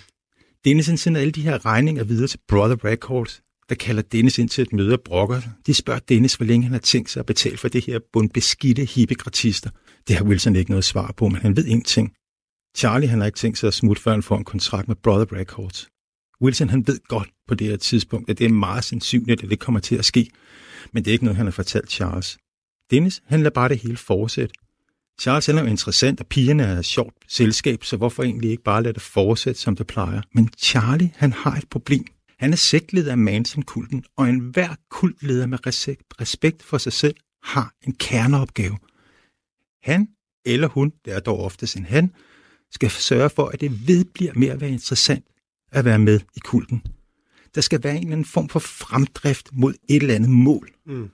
[0.64, 4.62] Dennis sender alle de her regninger videre til Brother Records, der kalder Dennis ind til
[4.62, 5.40] et møde af brokker.
[5.66, 8.84] De spørger Dennis, hvor længe han har tænkt sig at betale for det her bundbeskidte
[8.84, 9.70] hippegratister.
[10.08, 12.12] Det har Wilson ikke noget svar på, men han ved ingenting.
[12.76, 15.38] Charlie han har ikke tænkt sig at smutte, før han får en kontrakt med Brother
[15.38, 15.88] Records.
[16.42, 19.58] Wilson han ved godt på det her tidspunkt, at det er meget sandsynligt, at det
[19.58, 20.30] kommer til at ske,
[20.92, 22.38] men det er ikke noget, han har fortalt Charles.
[22.90, 24.54] Dennis han lader bare det hele fortsætte.
[25.20, 28.82] Charles er jo interessant, og pigerne er et sjovt selskab, så hvorfor egentlig ikke bare
[28.82, 30.22] lade det fortsætte, som det plejer?
[30.32, 32.04] Men Charlie, han har et problem.
[32.38, 35.58] Han er sektleder af Manson-kulten, og enhver kultleder med
[36.20, 38.78] respekt for sig selv har en kerneopgave.
[39.82, 40.08] Han
[40.44, 42.12] eller hun, det er dog oftest en han,
[42.70, 45.24] skal sørge for, at det vedbliver med at være interessant
[45.72, 46.82] at være med i kulten.
[47.54, 50.70] Der skal være en eller anden form for fremdrift mod et eller andet mål.
[50.86, 51.10] Mm.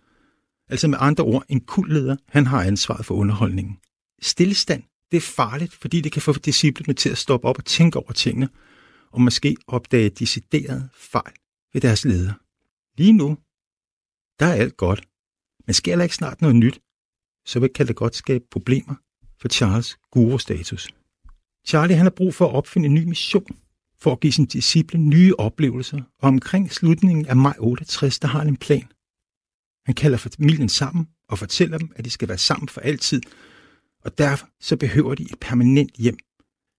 [0.69, 3.79] Altså med andre ord, en kultleder, han har ansvaret for underholdningen.
[4.23, 7.99] Stillestand, det er farligt, fordi det kan få disciplene til at stoppe op og tænke
[7.99, 8.49] over tingene,
[9.15, 11.35] og måske opdage deciderede fejl
[11.73, 12.33] ved deres leder.
[12.99, 13.39] Lige nu,
[14.41, 15.09] der er alt godt,
[15.67, 16.81] men sker der ikke snart noget nyt,
[17.47, 18.95] så kan det godt skabe problemer
[19.41, 20.89] for Charles guru-status.
[21.67, 23.59] Charlie han har brug for at opfinde en ny mission,
[23.99, 28.39] for at give sin disciple nye oplevelser, og omkring slutningen af maj 68, der har
[28.39, 28.89] han en plan.
[29.87, 33.23] Han kalder familien sammen og fortæller dem, at de skal være sammen for altid,
[34.05, 36.19] og derfor så behøver de et permanent hjem.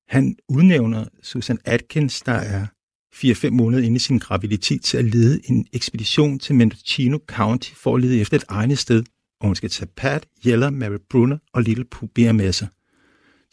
[0.07, 2.67] Han udnævner Susan Atkins, der er
[3.15, 7.95] 4-5 måneder inde i sin graviditet, til at lede en ekspedition til Mendocino County for
[7.95, 9.03] at lede efter et egnet sted,
[9.39, 12.67] og hun skal tage Pat, Yeller, Mary Brunner og Little Pooh med sig.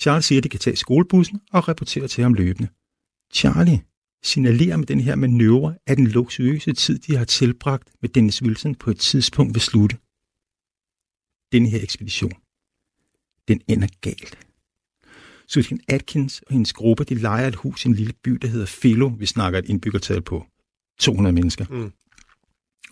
[0.00, 2.68] Charles siger, at de kan tage skolebussen og rapportere til ham løbende.
[3.34, 3.82] Charlie
[4.22, 8.74] signalerer med den her manøvre, at den luksuriøse tid, de har tilbragt med Dennis Wilson
[8.74, 9.96] på et tidspunkt vil slutte.
[11.52, 12.32] Den her ekspedition,
[13.48, 14.38] den ender galt.
[15.52, 18.66] Susan Atkins og hendes gruppe, de leger et hus i en lille by, der hedder
[18.80, 19.08] Philo.
[19.18, 20.46] Vi snakker et indbyggertal på
[21.00, 21.64] 200 mennesker.
[21.70, 21.92] Mm.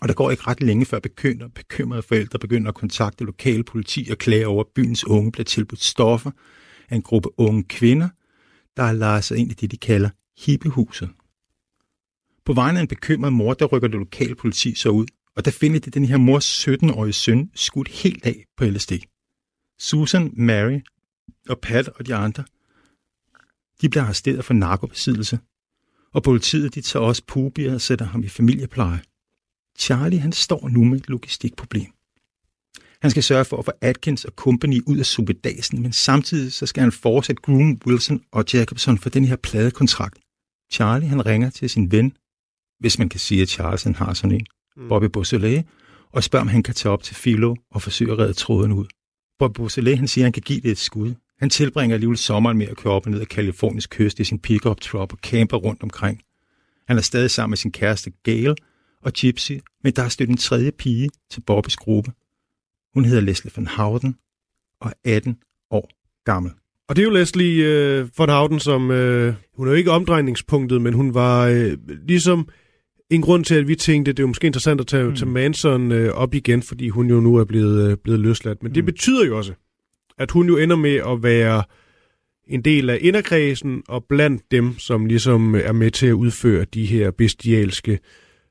[0.01, 4.07] Og der går ikke ret længe, før bekymrede, bekymrede forældre begynder at kontakte lokale politi
[4.11, 6.31] og klage over, at byens unge bliver tilbudt stoffer
[6.89, 8.09] af en gruppe unge kvinder,
[8.77, 10.09] der har lejet sig ind i det, de kalder
[10.45, 11.09] hippehuset.
[12.45, 15.51] På vejen af en bekymret mor, der rykker det lokale politi så ud, og der
[15.51, 18.91] finder de den her mors 17-årige søn skudt helt af på LSD.
[19.79, 20.79] Susan, Mary
[21.49, 22.43] og Pat og de andre,
[23.81, 25.39] de bliver arresteret for narkobesiddelse,
[26.13, 29.01] og politiet de tager også Pubi og sætter ham i familiepleje.
[29.79, 31.87] Charlie han står nu med et logistikproblem.
[33.01, 36.65] Han skal sørge for at få Atkins og company ud af subedasen, men samtidig så
[36.65, 40.19] skal han fortsætte Groom, Wilson og Jacobson for den her pladekontrakt.
[40.71, 42.13] Charlie han ringer til sin ven,
[42.79, 44.45] hvis man kan sige, at Charles han har sådan en,
[44.77, 44.87] mm.
[44.87, 45.63] Bobby Beausoleil,
[46.11, 48.85] og spørger, om han kan tage op til Philo og forsøge at redde tråden ud.
[49.39, 51.13] Bobby Beausoleil han siger, at han kan give det et skud.
[51.41, 54.39] Han tilbringer alligevel sommeren med at køre op og ned af Kaliforniens kyst i sin
[54.39, 56.21] pickup truck og camper rundt omkring.
[56.87, 58.55] Han er stadig sammen med sin kæreste Gail
[59.01, 59.51] og Gypsy,
[59.83, 62.11] men der er stødt en tredje pige til Bobbys gruppe.
[62.93, 64.15] Hun hedder Leslie van Houten
[64.81, 65.37] og er 18
[65.71, 65.89] år
[66.25, 66.51] gammel.
[66.87, 68.91] Og det er jo Leslie øh, von Houten, som...
[68.91, 71.77] Øh, hun er jo ikke omdrejningspunktet, men hun var øh,
[72.07, 72.49] ligesom
[73.09, 75.15] en grund til, at vi tænkte, at det er måske interessant at tage, mm.
[75.15, 78.63] tage Manson øh, op igen, fordi hun jo nu er blevet, øh, blevet løsladt.
[78.63, 78.73] Men mm.
[78.73, 79.53] det betyder jo også,
[80.21, 81.63] at hun jo ender med at være
[82.47, 86.85] en del af inderkredsen og blandt dem, som ligesom er med til at udføre de
[86.85, 87.99] her bestialske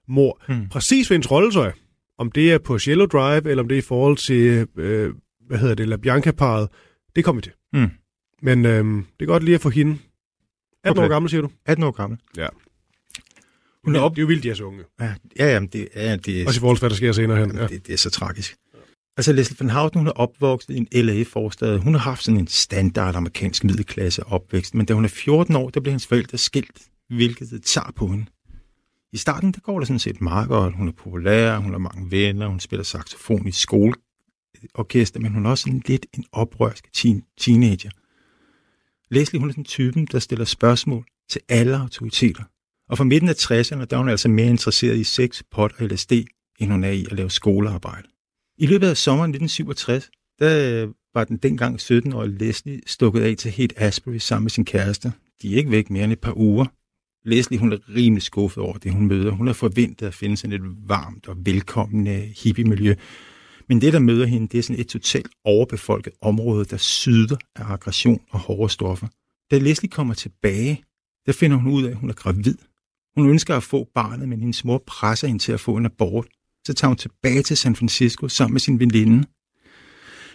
[0.08, 0.42] mor.
[0.48, 0.68] Mm.
[0.68, 1.72] Præcis ved hendes rolle, så
[2.18, 5.12] om det er på Shallow Drive, eller om det er i forhold til, øh,
[5.46, 6.68] hvad hedder det, La Bianca-paret,
[7.16, 7.52] det kommer vi til.
[7.72, 7.90] Mm.
[8.42, 9.98] Men øh, det er godt lige at få hende.
[10.84, 11.04] 18 okay.
[11.04, 11.50] år gammel, siger du?
[11.66, 12.18] 18 år gammel.
[12.36, 12.46] Ja.
[13.84, 14.10] Hun er op...
[14.10, 14.84] Det er jo vildt, de er så unge.
[15.00, 16.46] Ja, ja jamen, det, ja, det er...
[16.46, 17.56] Også i forhold til, hvad der sker senere hen.
[17.56, 17.66] Ja.
[17.66, 18.56] Det, det, er så tragisk.
[19.16, 21.78] Altså, Leslie Van Houten, hun er opvokset i en LA-forstad.
[21.78, 25.70] Hun har haft sådan en standard amerikansk middelklasse opvækst, men da hun er 14 år,
[25.70, 28.26] der bliver hendes forældre skilt, hvilket det tager på hende.
[29.12, 30.76] I starten, der går det sådan set meget godt.
[30.76, 35.50] Hun er populær, hun har mange venner, hun spiller saxofon i skoleorkester, men hun er
[35.50, 37.90] også sådan lidt en oprørsk teen, teenager.
[39.10, 42.44] Leslie, hun er sådan typen, der stiller spørgsmål til alle autoriteter.
[42.88, 45.86] Og fra midten af 60'erne, der er hun altså mere interesseret i sex, pot og
[45.86, 46.12] LSD,
[46.58, 48.08] end hun er i at lave skolearbejde.
[48.60, 53.50] I løbet af sommeren 1967, der øh, var den dengang 17-årige Leslie stukket af til
[53.50, 55.12] Haight Asbury sammen med sin kæreste.
[55.42, 56.66] De er ikke væk mere end et par uger.
[57.24, 59.30] Leslie hun er rimelig skuffet over det, hun møder.
[59.30, 62.94] Hun har forventet at finde sådan et varmt og velkommende hippie-miljø.
[63.68, 67.72] Men det, der møder hende, det er sådan et totalt overbefolket område, der syder af
[67.72, 69.06] aggression og hårde stoffer.
[69.50, 70.84] Da Leslie kommer tilbage,
[71.26, 72.56] der finder hun ud af, at hun er gravid.
[73.16, 76.26] Hun ønsker at få barnet, men hendes mor presser hende til at få en abort.
[76.66, 79.26] Så tager hun tilbage til San Francisco sammen med sin veninde.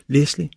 [0.07, 0.49] Leslie,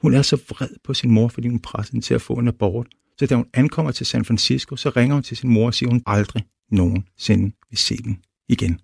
[0.00, 2.48] hun er så vred på sin mor, fordi hun presser hende til at få en
[2.48, 2.86] abort.
[3.18, 5.88] Så da hun ankommer til San Francisco, så ringer hun til sin mor og siger,
[5.88, 8.80] at hun aldrig nogensinde vil se den igen.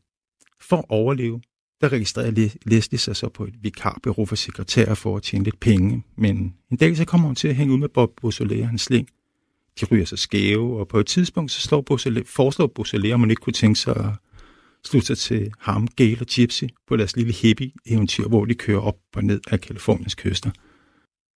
[0.61, 1.41] For at overleve,
[1.81, 6.03] der registrerer Leslie sig så på et vikarbyrå for sekretærer for at tjene lidt penge.
[6.17, 8.83] Men en dag så kommer hun til at hænge ud med Bob Beausoleil og hans
[8.83, 9.09] sling.
[9.81, 13.31] De ryger sig skæve, og på et tidspunkt så slår Beausoleil, foreslår Beausoleil, om man
[13.31, 14.11] ikke kunne tænke sig at
[14.87, 18.99] slutte sig til ham, Gale og Gypsy på deres lille hippie-eventyr, hvor de kører op
[19.17, 20.51] og ned af Kaliforniens kyster.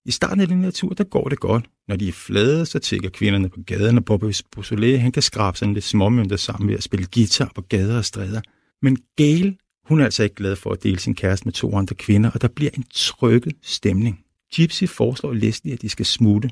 [0.05, 1.65] I starten af den her tur, der går det godt.
[1.87, 5.57] Når de er flade, så tigger kvinderne på gaden, og Bobby Beausoleil, han kan skrabe
[5.57, 8.41] sådan lidt småmønter sammen ved at spille guitar på gader og stræder.
[8.81, 11.95] Men Gale, hun er altså ikke glad for at dele sin kæreste med to andre
[11.95, 14.25] kvinder, og der bliver en trykket stemning.
[14.55, 16.49] Gypsy foreslår Leslie, at de skal smutte.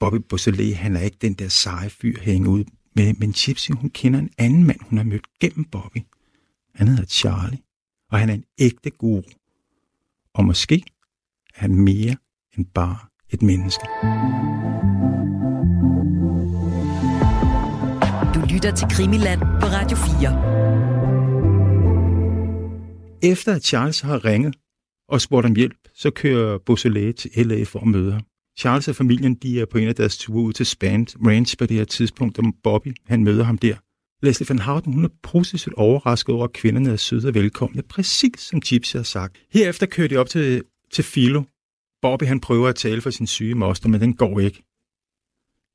[0.00, 2.64] Bobby Beausoleil, han er ikke den der seje fyr hænge ud
[2.94, 5.98] med, men Gypsy, hun kender en anden mand, hun har mødt gennem Bobby.
[6.74, 7.58] Han hedder Charlie,
[8.10, 9.22] og han er en ægte guru.
[10.34, 10.84] Og måske
[11.54, 12.16] er han mere
[12.56, 12.98] end bare
[13.30, 13.84] et menneske.
[18.34, 20.54] Du lytter til Krimiland på Radio 4.
[23.32, 24.56] Efter at Charles har ringet
[25.08, 28.22] og spurgt om hjælp, så kører Beausoleil til LA for at møde ham.
[28.58, 31.66] Charles og familien de er på en af deres ture ud til Spand Ranch på
[31.66, 33.76] det her tidspunkt, og Bobby han møder ham der.
[34.22, 38.40] Leslie Van Houten hun er positivt overrasket over, at kvinderne er søde og velkomne, præcis
[38.40, 39.38] som Gypsy har sagt.
[39.50, 40.62] Herefter kører de op til,
[40.92, 41.42] til Philo,
[42.02, 44.62] Bobby han prøver at tale for sin syge moster, men den går ikke.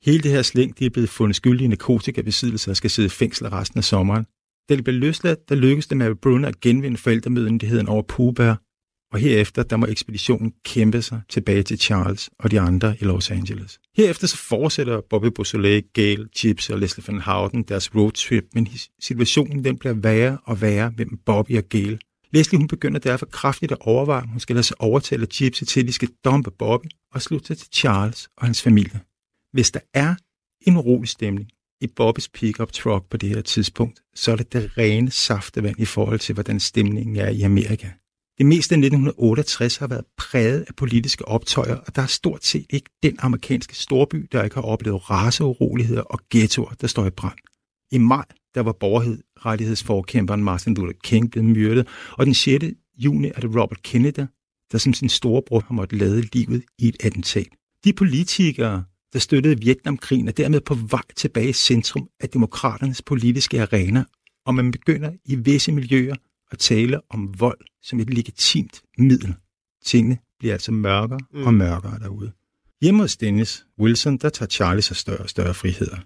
[0.05, 3.09] Hele det her slæng, de er blevet fundet skyldige i narkotikabesiddelse og skal sidde i
[3.09, 4.25] fængsel resten af sommeren.
[4.69, 8.55] Da de blev løsladt, der lykkes det med Bruno at genvinde forældremyndigheden over Pubær,
[9.13, 13.31] og herefter der må ekspeditionen kæmpe sig tilbage til Charles og de andre i Los
[13.31, 13.79] Angeles.
[13.97, 18.67] Herefter så fortsætter Bobby Beausoleil, Gail, Chips og Leslie Van Houten deres roadtrip, men
[18.99, 21.99] situationen den bliver værre og værre mellem Bobby og Gail,
[22.33, 25.79] Leslie hun begynder derfor kraftigt at overveje, om hun skal lade sig overtale Chips til,
[25.79, 28.99] at de skal dumpe Bobby og slutte sig til Charles og hans familie.
[29.53, 30.15] Hvis der er
[30.61, 31.49] en rolig stemning
[31.81, 35.85] i Bobbys pickup truck på det her tidspunkt, så er det det rene saftevand i
[35.85, 37.89] forhold til, hvordan stemningen er i Amerika.
[38.39, 42.65] Det meste af 1968 har været præget af politiske optøjer, og der er stort set
[42.69, 47.37] ikke den amerikanske storby, der ikke har oplevet raceuroligheder og ghettoer, der står i brand.
[47.91, 48.25] I maj
[48.55, 52.65] der var borgerrettighedsforkæmperen Martin Luther King blevet myrdet, og den 6.
[52.97, 54.25] juni er det Robert Kennedy,
[54.71, 57.47] der som sin storebror har måttet lade livet i et attentat.
[57.83, 63.61] De politikere, der støttede Vietnamkrigen, er dermed på vej tilbage i centrum af demokraternes politiske
[63.61, 64.03] arena,
[64.45, 66.15] og man begynder i visse miljøer
[66.51, 69.35] at tale om vold som et legitimt middel.
[69.85, 71.43] Tingene bliver altså mørkere mm.
[71.43, 72.31] og mørkere derude.
[72.81, 75.97] Hjemme hos Dennis Wilson, der tager Charlie sig større og større friheder.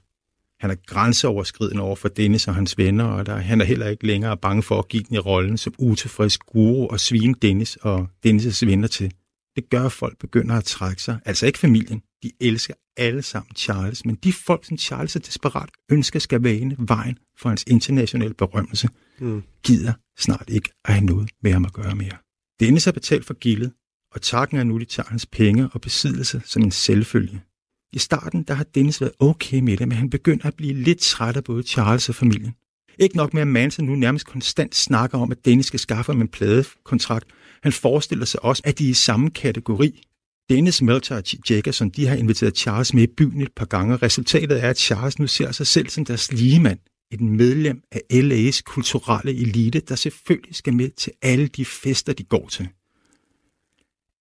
[0.60, 4.08] Han er grænseoverskridende over for Dennis og hans venner, og der, han er heller ikke
[4.08, 8.08] længere bange for at give den i rollen som utilfreds guru og svine Dennis og
[8.28, 9.14] Dennis' venner til.
[9.56, 11.20] Det gør, at folk begynder at trække sig.
[11.26, 12.02] Altså ikke familien.
[12.24, 16.76] De elsker alle sammen Charles, men de folk, som Charles er desperat ønsker skal vane
[16.80, 19.44] vejen for hans internationale berømmelse, mm.
[19.64, 22.18] gider snart ikke at have noget med ham at gøre mere.
[22.60, 23.74] Dennis har betalt for gildet,
[24.12, 27.42] og takken er nu, de tager hans penge og besiddelse som en selvfølge.
[27.94, 31.00] I starten der har Dennis været okay med det, men han begynder at blive lidt
[31.00, 32.56] træt af både Charles og familien.
[33.00, 36.22] Ikke nok med, at Manson nu nærmest konstant snakker om, at Dennis skal skaffe ham
[36.22, 37.26] en pladekontrakt.
[37.64, 40.02] Han forestiller sig også, at de er i samme kategori.
[40.50, 43.96] Dennis Melcher og Jacobson, de har inviteret Charles med i byen et par gange.
[43.96, 46.80] Resultatet er, at Charles nu ser sig selv som deres ligemand.
[47.12, 52.24] Et medlem af LA's kulturelle elite, der selvfølgelig skal med til alle de fester, de
[52.24, 52.68] går til.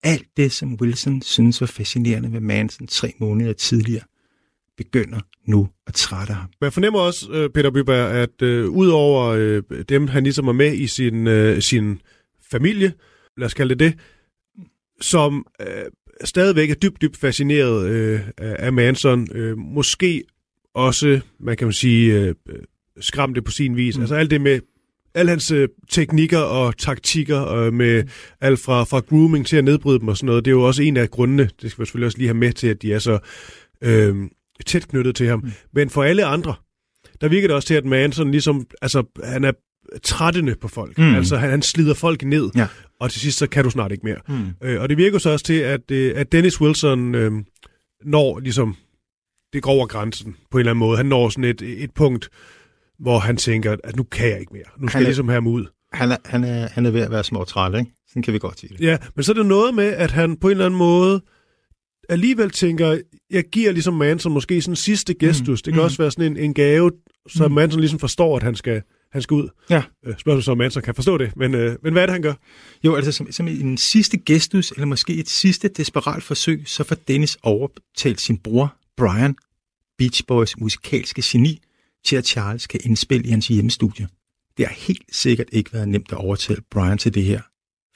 [0.03, 4.03] Alt det, som Wilson synes var fascinerende ved Manson tre måneder tidligere,
[4.77, 6.49] begynder nu at trætte ham.
[6.61, 10.53] Man jeg fornemmer også, øh, Peter Byberg, at øh, udover øh, dem, han ligesom er
[10.53, 12.01] med i sin, øh, sin
[12.51, 12.93] familie,
[13.37, 13.99] lad os kalde det det,
[15.01, 15.67] som øh,
[16.23, 20.23] stadigvæk er dybt, dybt fascineret øh, af Manson, øh, måske
[20.75, 22.35] også, man kan sige, øh,
[22.99, 23.97] skræmte på sin vis.
[23.97, 24.01] Mm.
[24.01, 24.59] Altså alt det med
[25.15, 28.03] alle hans øh, teknikker og taktikker øh, med
[28.41, 30.83] alt fra, fra grooming til at nedbryde dem og sådan noget, det er jo også
[30.83, 32.99] en af grundene, det skal vi selvfølgelig også lige have med til, at de er
[32.99, 33.19] så
[33.81, 34.15] øh,
[34.65, 35.39] tæt knyttet til ham.
[35.39, 35.51] Mm.
[35.73, 36.55] Men for alle andre,
[37.21, 39.51] der virker det også til, at Manson ligesom, altså han er
[40.03, 40.97] trættende på folk.
[40.97, 41.15] Mm.
[41.15, 42.67] Altså han, han slider folk ned, ja.
[42.99, 44.17] og til sidst så kan du snart ikke mere.
[44.27, 44.67] Mm.
[44.67, 47.31] Øh, og det virker så også til, at, øh, at Dennis Wilson øh,
[48.05, 48.75] når ligesom,
[49.53, 50.97] det går over grænsen på en eller anden måde.
[50.97, 52.29] Han når sådan et, et punkt,
[52.99, 54.63] hvor han tænker, at nu kan jeg ikke mere.
[54.77, 55.65] Nu skal jeg ligesom have ham ud.
[55.93, 57.91] Han er, han, er, han er ved at være småtræt, ikke?
[58.07, 58.81] Sådan kan vi godt sige det.
[58.81, 61.21] Ja, men så er det noget med, at han på en eller anden måde
[62.09, 65.47] alligevel tænker, jeg giver ligesom Manson måske sådan sidste gestus.
[65.47, 65.63] Mm.
[65.65, 65.85] Det kan mm.
[65.85, 66.91] også være sådan en, en gave,
[67.29, 67.53] så mm.
[67.53, 68.81] Manson ligesom forstår, at han skal,
[69.13, 69.49] han skal ud.
[69.69, 69.83] Ja.
[70.05, 71.35] Øh, spørgsmålet så, om Manson kan forstå det.
[71.35, 72.33] Men, øh, men hvad er det, han gør?
[72.83, 76.95] Jo, altså som, som en sidste gestus, eller måske et sidste desperat forsøg, så får
[76.95, 79.35] Dennis overtalt sin bror, Brian,
[79.97, 81.61] Beach Boys musikalske geni,
[82.05, 84.07] til at Charles kan indspille i hans hjemmestudie.
[84.57, 87.41] Det har helt sikkert ikke været nemt at overtale Brian til det her.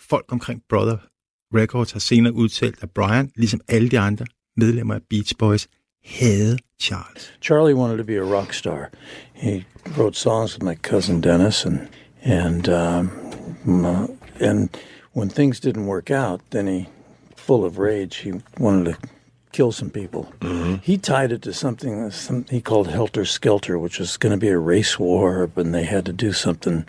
[0.10, 0.98] Folk omkring Brother
[1.56, 4.26] Records har senere udtalt, at Brian, ligesom alle de andre
[4.58, 5.68] medlemmer af Beach Boys,
[6.04, 7.32] havde Charles.
[7.42, 8.92] Charlie wanted to be a rock star.
[9.34, 9.66] He
[9.98, 11.90] wrote songs with my cousin Dennis, and
[12.24, 13.10] and um,
[14.40, 14.70] and
[15.14, 16.88] when things didn't work out, then he,
[17.36, 19.10] full of rage, he wanted to
[19.52, 20.32] kill some people.
[20.42, 20.76] Mm-hmm.
[20.84, 24.50] He tied it to something some, he called Helter Skelter, which was going to be
[24.50, 26.86] a race war, and they had to do something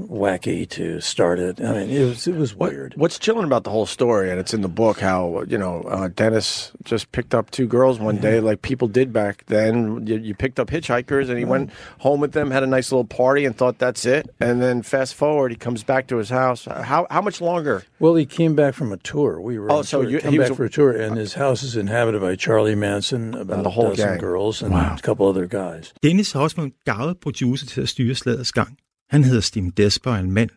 [0.00, 1.60] wacky to start it.
[1.60, 2.94] I mean, it was it was what, weird.
[2.96, 6.08] What's chilling about the whole story, and it's in the book, how you know uh,
[6.08, 10.06] Dennis just picked up two girls one day, like people did back then.
[10.06, 13.04] You, you picked up hitchhikers, and he went home with them, had a nice little
[13.04, 14.30] party, and thought that's it.
[14.40, 16.64] And then fast forward, he comes back to his house.
[16.64, 17.84] How how much longer?
[17.98, 19.40] Well, he came back from a tour.
[19.40, 21.34] We were oh, so tour, you, come he back was, for a tour, and his
[21.34, 24.18] house is inhabited by Charlie Manson, about the whole a dozen gang.
[24.18, 24.96] girls, and wow.
[24.98, 25.92] a couple other guys.
[26.02, 28.78] Dennis har også været en gavet producer til at styre slagets gang.
[29.12, 30.50] Han hedder Steven Desper, en mand,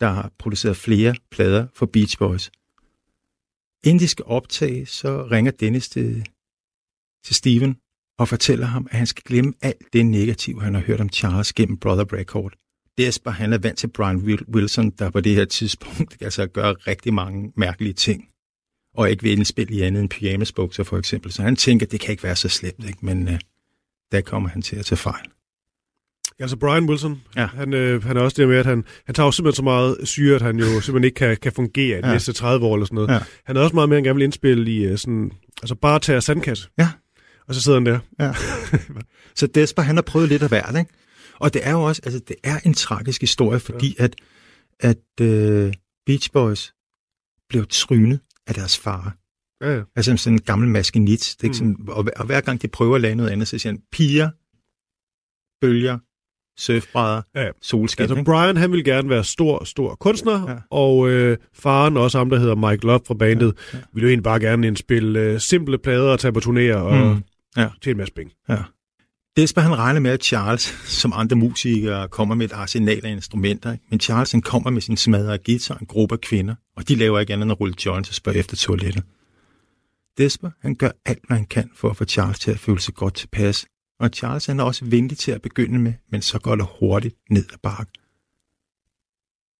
[0.00, 2.50] der har produceret flere plader for Beach Boys.
[3.84, 6.26] Inden de skal optage, så ringer Dennis til,
[7.24, 7.76] til Steven
[8.18, 11.52] og fortæller ham, at han skal glemme alt det negative, han har hørt om Charles
[11.52, 12.52] gennem Brother Record.
[12.98, 14.16] Desper, han er vant til Brian
[14.54, 18.28] Wilson, der på det her tidspunkt altså gør rigtig mange mærkelige ting,
[18.94, 21.32] og ikke vil indspille i andet end pyjamasbukser for eksempel.
[21.32, 23.06] Så han tænker, det kan ikke være så slemt, ikke?
[23.06, 23.38] men uh,
[24.12, 25.30] der kommer han til at tage fejl.
[26.40, 27.46] Altså Brian Wilson, Ja.
[27.46, 29.96] han, øh, han er også det med, at han, han tager jo simpelthen så meget
[30.04, 32.12] syre, at han jo simpelthen ikke kan, kan fungere i de Ja.
[32.12, 33.08] næste 30 år eller sådan noget.
[33.10, 33.18] Ja.
[33.44, 36.20] Han er også meget mere, han gerne vil indspille i øh, sådan, altså bare tage
[36.20, 36.68] sandkasse.
[36.78, 36.88] Ja.
[37.48, 37.98] Og så sidder han der.
[38.20, 38.32] Ja.
[39.40, 40.90] så Desper, han har prøvet lidt af hvert, ikke?
[41.34, 44.04] Og det er jo også, altså det er en tragisk historie, fordi ja.
[44.04, 44.16] at,
[44.80, 45.72] at uh,
[46.06, 46.74] Beach Boys
[47.48, 49.16] blev trynet af deres far.
[49.62, 49.82] Ja, ja.
[49.96, 51.20] Altså sådan en gammel maskinit.
[51.40, 51.76] Det er ikke Mm.
[51.76, 53.80] sådan, og, hver- og hver gang de prøver at lave noget andet, så siger han,
[53.92, 54.30] piger,
[55.60, 55.98] bølger,
[56.58, 57.50] surfbrædder, Ja, ja.
[57.62, 58.02] solskin.
[58.02, 58.24] Altså ikke?
[58.30, 60.56] Brian, han vil gerne være stor, stor kunstner, Ja.
[60.70, 63.78] og øh, faren, også ham, der hedder Mike Love fra bandet, Ja, ja, ja.
[63.78, 63.84] ja.
[63.94, 67.22] vil jo egentlig bare gerne indspille øh, simple plader og tage på turnéer og Mm.
[67.56, 67.68] Ja.
[67.82, 68.34] tjene en masse penge.
[68.48, 68.56] Ja.
[69.36, 73.72] Desper han regner med, at Charles, som andre musikere, kommer med et arsenal af instrumenter.
[73.72, 73.84] ikke?
[73.90, 76.94] Men Charles han kommer med sin smadrede guitar og en gruppe af kvinder, og de
[76.94, 79.02] laver ikke andet end at rulle joints og spørge efter toilettet.
[80.18, 82.94] Desper han gør alt, hvad han kan for at få Charles til at føle sig
[82.94, 83.66] godt tilpas.
[84.02, 87.16] Og Charles han er også venlig til at begynde med, men så går det hurtigt
[87.30, 87.94] ned ad bakken.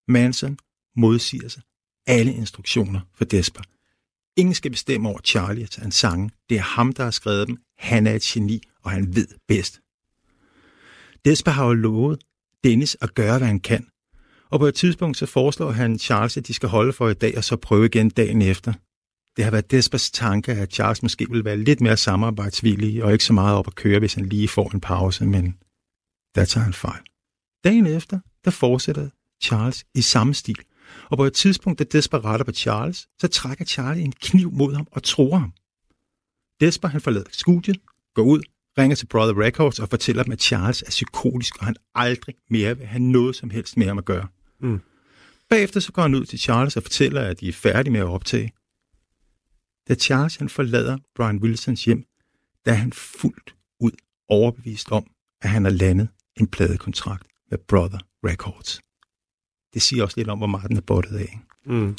[0.08, 0.58] Manson
[0.96, 1.62] modsiger sig
[2.06, 3.62] alle instruktioner for Desper.
[4.36, 6.30] Ingen skal bestemme over Charlie og hans sange.
[6.48, 7.56] Det er ham, der har skrevet dem.
[7.78, 9.80] Han er et geni, og han ved bedst.
[11.24, 12.20] Desper har jo lovet
[12.64, 13.86] Dennis at gøre, hvad han kan.
[14.50, 17.36] Og på et tidspunkt så foreslår han Charles, at de skal holde for i dag,
[17.36, 18.72] og så prøve igen dagen efter.
[19.36, 23.24] Det har været Despers tanke, at Charles måske vil være lidt mere samarbejdsvillig, og ikke
[23.24, 25.56] så meget op at køre, hvis han lige får en pause, men
[26.34, 27.02] der tager han fejl.
[27.64, 29.08] Dagen efter, der fortsætter
[29.42, 30.58] Charles i samme stil.
[31.10, 34.74] Og på et tidspunkt, da Desper retter på Charles, så trækker Charlie en kniv mod
[34.74, 35.52] ham og tror ham.
[36.60, 37.78] Desper han forlader studiet,
[38.14, 38.42] går ud,
[38.78, 42.78] ringer til Brother Records og fortæller dem, at Charles er psykotisk, og han aldrig mere
[42.78, 44.26] vil have noget som helst med ham at gøre.
[44.60, 44.80] Mm.
[45.50, 48.06] Bagefter så går han ud til Charles og fortæller, at de er færdige med at
[48.06, 48.52] optage.
[49.92, 52.04] Da Charles han forlader Brian Wilsons hjem,
[52.64, 53.90] der er han fuldt ud
[54.28, 55.06] overbevist om,
[55.42, 58.80] at han har landet en pladekontrakt med Brother Records.
[59.74, 61.38] Det siger også lidt om, hvor meget den er bottet af.
[61.66, 61.96] Mm.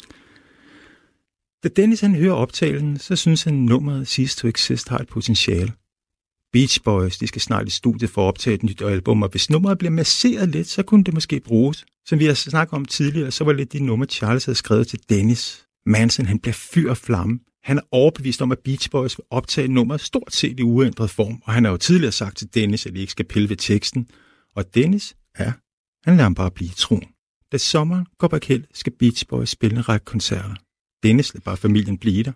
[1.62, 5.08] Da Dennis han hører optagelsen, så synes han, at nummeret Cease to Exist har et
[5.08, 5.72] potentiale.
[6.52, 9.50] Beach Boys, de skal snart i studiet for at optage et nyt album, og hvis
[9.50, 11.84] nummeret bliver masseret lidt, så kunne det måske bruges.
[12.06, 15.00] Som vi har snakket om tidligere, så var det de numre, Charles havde skrevet til
[15.08, 15.66] Dennis.
[15.86, 17.40] Manson, han bliver fyr og flamme.
[17.64, 21.42] Han er overbevist om, at Beach Boys vil optage nummeret stort set i uændret form,
[21.44, 24.08] og han har jo tidligere sagt til Dennis, at de ikke skal pille ved teksten.
[24.56, 25.52] Og Dennis, ja,
[26.04, 27.08] Han lader ham bare blive troen.
[27.52, 30.54] Da sommeren går på held, skal Beach Boys spille en række koncerter.
[31.02, 32.32] Dennis lader bare familien blive der.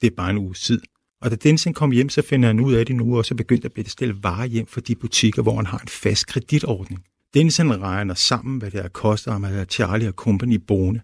[0.00, 0.80] Det er bare en uge tid.
[1.22, 3.36] Og da Dennis kom hjem, så finder han ud af, at de nu også er
[3.36, 7.04] begyndt at bestille varer hjem for de butikker, hvor han har en fast kreditordning.
[7.34, 11.00] Dennis han regner sammen, hvad det har kostet ham at have Charlie og Company boende.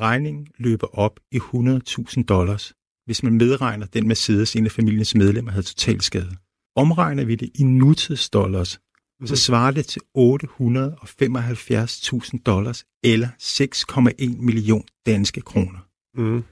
[0.00, 2.72] Regningen løber op i 100.000 dollars,
[3.06, 6.36] hvis man medregner den Mercedes, en af familiens medlemmer havde totalt skade.
[6.76, 8.80] Omregner vi det i nutidsdollars,
[9.24, 15.78] så svarer det til 875.000 dollars eller 6,1 million danske kroner.
[16.14, 16.44] Mm.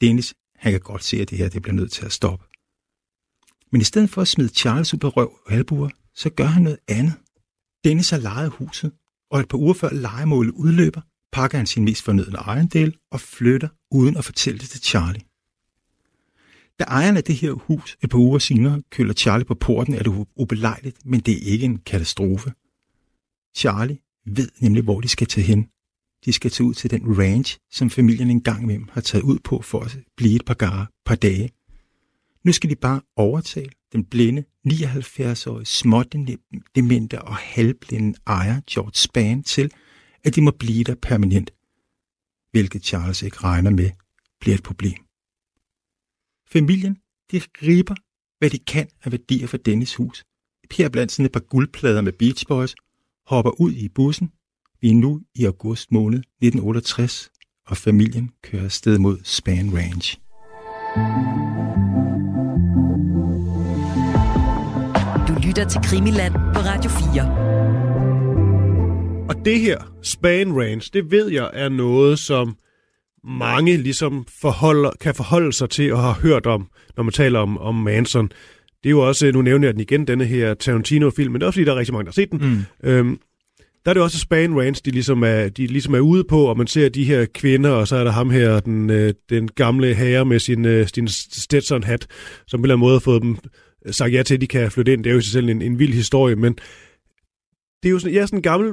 [0.00, 2.44] Dennis, han kan godt se, at det her det bliver nødt til at stoppe.
[3.72, 6.62] Men i stedet for at smide Charles ud på røv og albuer, så gør han
[6.62, 7.14] noget andet.
[7.84, 8.92] Dennis har lejet huset,
[9.30, 11.00] og et par uger før legemålet udløber,
[11.32, 15.22] pakker han sin mest fornødne ejendel og flytter uden at fortælle det til Charlie.
[16.78, 20.02] Da ejeren af det her hus et par uger senere køler Charlie på porten, er
[20.02, 22.52] det ubelejligt, men det er ikke en katastrofe.
[23.56, 25.68] Charlie ved nemlig, hvor de skal tage hen.
[26.24, 29.62] De skal tage ud til den ranch, som familien engang imellem har taget ud på
[29.62, 31.50] for at blive et par, gare, par dage.
[32.44, 39.72] Nu skal de bare overtale den blinde, 79-årige, smådemente og halvblinde ejer George Span til,
[40.24, 41.50] at de må blive der permanent,
[42.50, 43.90] hvilket Charles ikke regner med
[44.40, 44.98] bliver et problem.
[46.50, 46.96] Familien,
[47.30, 47.94] de griber,
[48.38, 50.24] hvad de kan af værdier for Dennis hus.
[50.70, 52.74] Per blandt sådan et par guldplader med Beach Boys,
[53.26, 54.32] hopper ud i bussen.
[54.80, 57.30] Vi er nu i august måned 1968,
[57.66, 60.18] og familien kører afsted mod Span Range.
[65.28, 67.87] Du lytter til Krimiland på Radio 4.
[69.28, 72.56] Og det her, Span Range, det ved jeg er noget, som
[73.24, 77.58] mange ligesom forholder, kan forholde sig til og har hørt om, når man taler om,
[77.58, 78.28] om Manson.
[78.82, 81.46] Det er jo også, nu nævner jeg den igen, denne her Tarantino-film, men det er
[81.46, 82.40] også fordi, der er rigtig mange, der har set den.
[82.82, 82.88] Mm.
[82.88, 83.18] Øhm,
[83.84, 86.56] der er det også Span Range, de ligesom, er, de ligesom er ude på, og
[86.58, 89.94] man ser de her kvinder, og så er der ham her, den, øh, den gamle
[89.94, 92.06] herre med sin, øh, sin Stetson-hat,
[92.46, 93.36] som på en eller anden måde har fået dem
[93.90, 95.04] sagt ja til, at de kan flytte ind.
[95.04, 96.52] Det er jo i sig selv en, en vild historie, men
[97.82, 98.72] det er jo sådan, ja, sådan en gammel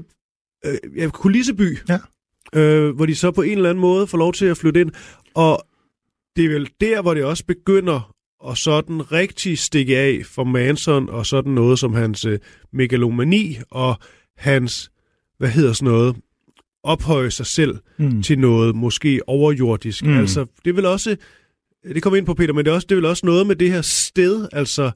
[0.66, 1.98] øh, kulisseby, Ja.
[2.60, 4.92] øh, hvor de så på en eller anden måde får lov til at flytte ind.
[5.36, 5.68] Og
[6.36, 8.14] det er vel der, hvor det også begynder
[8.50, 12.40] at sådan rigtig stikke af for Manson og sådan noget som hans øh,
[12.74, 13.96] megalomani og
[14.38, 14.92] hans,
[15.38, 16.16] hvad hedder sådan noget,
[16.84, 18.22] ophøje sig selv Mm.
[18.24, 20.04] til noget måske overjordisk.
[20.06, 20.18] Mm.
[20.18, 21.16] Altså, det vel også,
[21.84, 23.56] det kommer ind på Peter, men det er, også, det er vel også noget med
[23.56, 24.92] det her sted, altså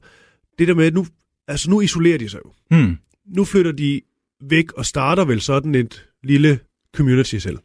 [0.58, 1.06] det der med, at nu,
[1.48, 2.76] altså nu isolerer de sig jo.
[2.78, 2.96] Mm.
[3.36, 4.00] Nu flytter de
[4.40, 6.60] væk og starter vel sådan et lille
[6.96, 7.58] community selv.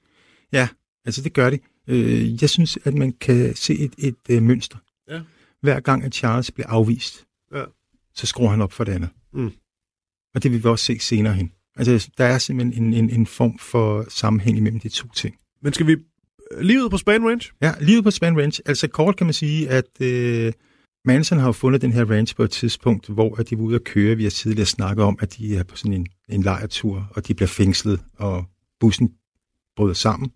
[0.51, 0.67] Ja,
[1.05, 1.59] altså det gør de.
[1.87, 4.77] Øh, jeg synes, at man kan se et, et, et mønster.
[5.09, 5.21] Ja.
[5.61, 7.63] Hver gang, at Charles bliver afvist, Ja.
[8.15, 9.09] så skruer han op for det andet.
[9.33, 9.51] Mm.
[10.35, 11.51] Og det vil vi også se senere hen.
[11.77, 15.35] Altså, der er simpelthen en, en, en form for sammenhæng imellem de to ting.
[15.61, 15.97] Men skal vi
[16.61, 17.49] livet på Span Range?
[17.61, 18.59] Ja, livet på Span Ranch.
[18.65, 20.53] Altså kort kan man sige, at øh,
[21.05, 23.75] Manson har jo fundet den her ranch på et tidspunkt, hvor at de var ude
[23.75, 24.15] at køre.
[24.15, 27.33] Vi har tidligere snakket om, at de er på sådan en, en lejretur, og de
[27.33, 28.45] bliver fængslet, og
[28.79, 29.13] bussen
[29.75, 30.31] bryder sammen.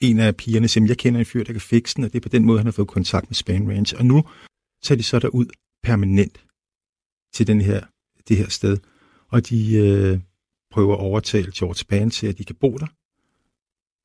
[0.00, 2.22] En af pigerne siger, jeg kender en fyr, der kan fikse den, og det er
[2.22, 3.94] på den måde, han har fået kontakt med Span Ranch.
[3.98, 4.24] Og nu
[4.82, 5.46] tager de så derud
[5.82, 6.44] permanent
[7.34, 7.86] til den her,
[8.28, 8.78] det her sted,
[9.28, 10.20] og de øh,
[10.70, 12.86] prøver at overtale George Span til, at de kan bo der,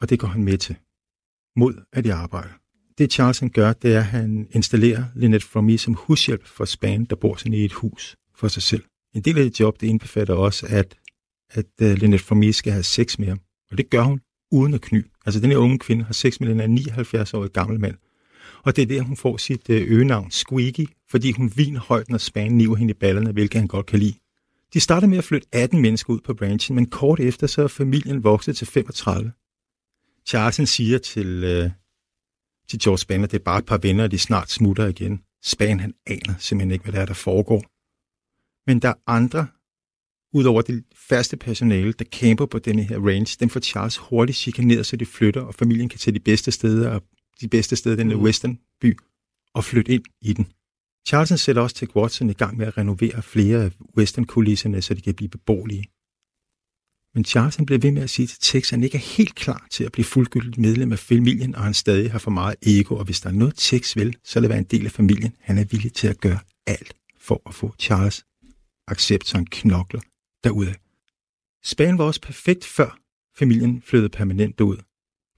[0.02, 0.76] og det går han med til,
[1.56, 2.54] mod at de arbejder
[3.00, 7.06] det Charles han gør, det er, at han installerer Lynette Fromey som hushjælp for Span,
[7.06, 8.84] der bor sådan i et hus for sig selv.
[9.16, 10.98] En del af det job, det indbefatter også, at,
[11.52, 13.40] at uh, Lynette Fromey skal have sex med ham.
[13.72, 14.22] Og det gør hun
[14.52, 15.06] uden at kny.
[15.26, 17.96] Altså den her unge kvinde har sex med den her 79-årige gammel mand.
[18.64, 22.18] Og det er der, hun får sit øh, øgenavn Squeaky, fordi hun viner højt, når
[22.18, 24.16] Span niver hende i ballerne, hvilket han godt kan lide.
[24.74, 27.68] De starter med at flytte 18 mennesker ud på branchen, men kort efter så er
[27.68, 29.32] familien vokset til 35.
[30.28, 31.70] Charlesen siger til, øh,
[32.70, 35.22] til George Span, at det er bare et par venner, og de snart smutter igen.
[35.44, 37.64] Span, han aner simpelthen ikke, hvad der er, der foregår.
[38.70, 39.48] Men der er andre,
[40.34, 44.86] udover det faste personale, der camper på denne her range, dem får Charles hurtigt chikaneret,
[44.86, 47.04] så de flytter, og familien kan tage de bedste steder, og
[47.42, 48.22] de bedste steder i den mm.
[48.22, 48.98] western by,
[49.54, 50.48] og flytte ind i den.
[51.08, 55.02] Charles sætter også Tech Watson i gang med at renovere flere af western-kulisserne, så de
[55.02, 55.84] kan blive beboelige.
[57.16, 59.36] Men Charles han bliver ved med at sige til Tex, at han ikke er helt
[59.36, 62.96] klar til at blive fuldgyldigt medlem af familien, og han stadig har for meget ego,
[62.96, 65.36] og hvis der er noget Tex vil, så lad være en del af familien.
[65.40, 68.26] Han er villig til at gøre alt for at få Charles
[68.88, 70.02] accept, så han knokler
[70.44, 70.74] derudad.
[71.64, 73.00] Spanien var også perfekt før
[73.40, 74.78] familien flyttede permanent ud,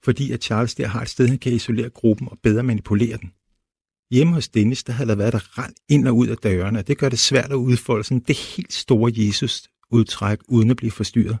[0.04, 3.32] fordi at Charles der har et sted, han kan isolere gruppen og bedre manipulere den.
[4.10, 6.86] Hjemme hos Dennis, der havde der været der rent ind og ud af dørene, og
[6.86, 11.38] det gør det svært at udfolde sådan det helt store Jesus-udtræk, uden at blive forstyrret.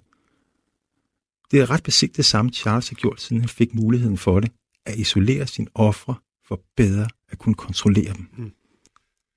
[1.52, 4.52] Det er ret besigtigt det samme, Charles har gjort, siden han fik muligheden for det,
[4.86, 6.14] at isolere sine ofre
[6.48, 8.28] for bedre at kunne kontrollere dem.
[8.36, 8.52] Mm.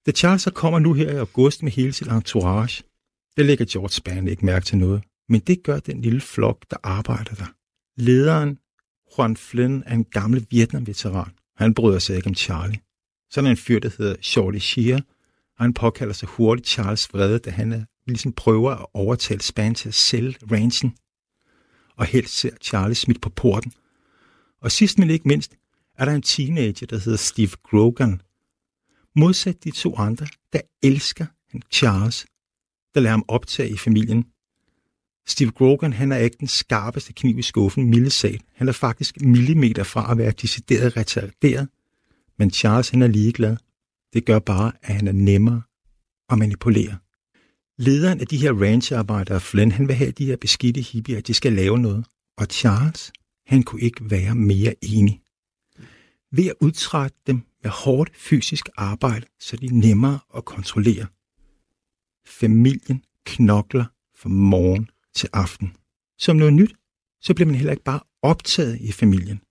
[0.05, 2.83] Da Charles så kommer nu her i august med hele sit entourage,
[3.37, 6.77] der lægger George Spann ikke mærke til noget, men det gør den lille flok, der
[6.83, 7.45] arbejder der.
[7.97, 8.59] Lederen,
[9.17, 11.31] Juan Flynn, er en gammel Vietnam-veteran.
[11.57, 12.79] Han bryder sig ikke om Charlie.
[13.29, 15.01] Så der en fyr, der hedder Shorty Shear,
[15.57, 19.87] og han påkalder sig hurtigt Charles vrede, da han ligesom prøver at overtale Span til
[19.87, 20.95] at sælge ranchen,
[21.97, 23.71] og helst ser Charlie smidt på porten.
[24.61, 25.55] Og sidst men ikke mindst,
[25.97, 28.21] er der en teenager, der hedder Steve Grogan.
[29.15, 32.25] Modsat de to andre, der elsker han Charles,
[32.95, 34.25] der lader ham optage i familien.
[35.27, 38.41] Steve Grogan, han er ikke den skarpeste kniv i skuffen, mildesat.
[38.53, 41.69] Han er faktisk millimeter fra at være decideret retarderet.
[42.37, 43.57] Men Charles, han er ligeglad.
[44.13, 45.61] Det gør bare, at han er nemmere
[46.29, 46.97] at manipulere.
[47.77, 51.33] Lederen af de her rancharbejdere, Flynn, han vil have de her beskidte hippier, at de
[51.33, 52.05] skal lave noget.
[52.37, 53.11] Og Charles,
[53.47, 55.21] han kunne ikke være mere enig.
[56.31, 61.07] Ved at udtrætte dem med hårdt fysisk arbejde, så de er nemmere at kontrollere.
[62.27, 63.85] Familien knokler
[64.17, 65.75] fra morgen til aften.
[66.19, 66.73] Som noget nyt,
[67.21, 69.41] så bliver man heller ikke bare optaget i familien.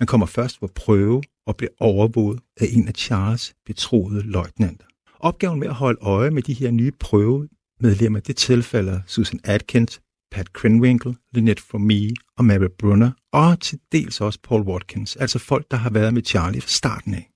[0.00, 4.86] Man kommer først på prøve og bliver overvåget af en af Charles betroede løjtnanter.
[5.20, 7.48] Opgaven med at holde øje med de her nye prøve,
[7.82, 14.20] prøvemedlemmer, det tilfælder Susan Atkins, Pat Krenwinkel, Lynette Fromee og Mary Brunner, og til dels
[14.20, 17.30] også Paul Watkins, altså folk, der har været med Charlie fra starten af.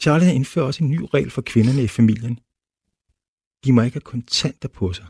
[0.00, 2.38] Charlie har indført også en ny regel for kvinderne i familien.
[3.64, 5.06] De må ikke have kontanter på sig.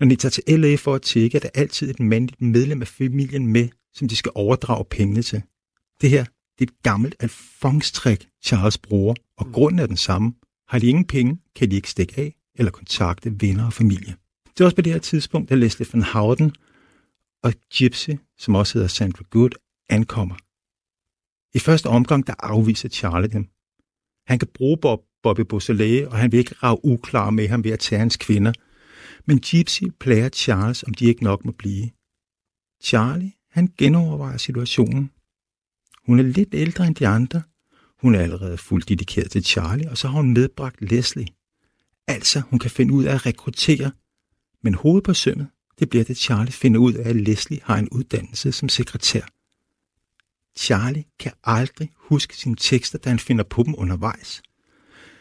[0.00, 2.88] Når de tager til LA for at tjekke, er der altid et mandligt medlem af
[2.88, 5.42] familien med, som de skal overdrage pengene til.
[6.00, 6.24] Det her
[6.58, 9.52] det er et gammelt alfonstrik, Charles bruger, og mm.
[9.52, 10.34] grunden er den samme.
[10.68, 14.16] Har de ingen penge, kan de ikke stikke af eller kontakte venner og familie.
[14.46, 16.54] Det er også på det her tidspunkt, at Leslie van Houten
[17.42, 19.50] og Gypsy, som også hedder Sandra Good,
[19.88, 20.36] ankommer.
[21.56, 23.48] I første omgang, der afviser Charlie dem.
[24.26, 27.70] Han kan bruge Bob, Bobby Beausoleil, og han vil ikke rave uklar med ham ved
[27.70, 28.52] at tage hans kvinder.
[29.26, 31.90] Men Gypsy plager Charles, om de ikke nok må blive.
[32.84, 35.10] Charlie, han genovervejer situationen.
[36.06, 37.42] Hun er lidt ældre end de andre.
[38.02, 41.26] Hun er allerede fuldt dedikeret til Charlie, og så har hun medbragt Leslie.
[42.10, 43.90] Altså, hun kan finde ud af at rekruttere.
[44.62, 45.48] Men hovedet på sømmet,
[45.78, 49.22] det bliver det, Charlie finder ud af, at Leslie har en uddannelse som sekretær.
[50.58, 54.42] Charlie kan aldrig huske sine tekster, da han finder på dem undervejs.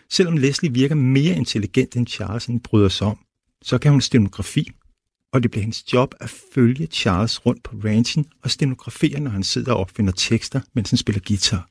[0.09, 3.17] Selvom Leslie virker mere intelligent end Charles, han bryder sig om,
[3.61, 4.71] så kan hun stenografi,
[5.31, 9.43] og det bliver hendes job at følge Charles rundt på ranchen og stenografere, når han
[9.43, 11.69] sidder og opfinder tekster, mens han spiller guitar.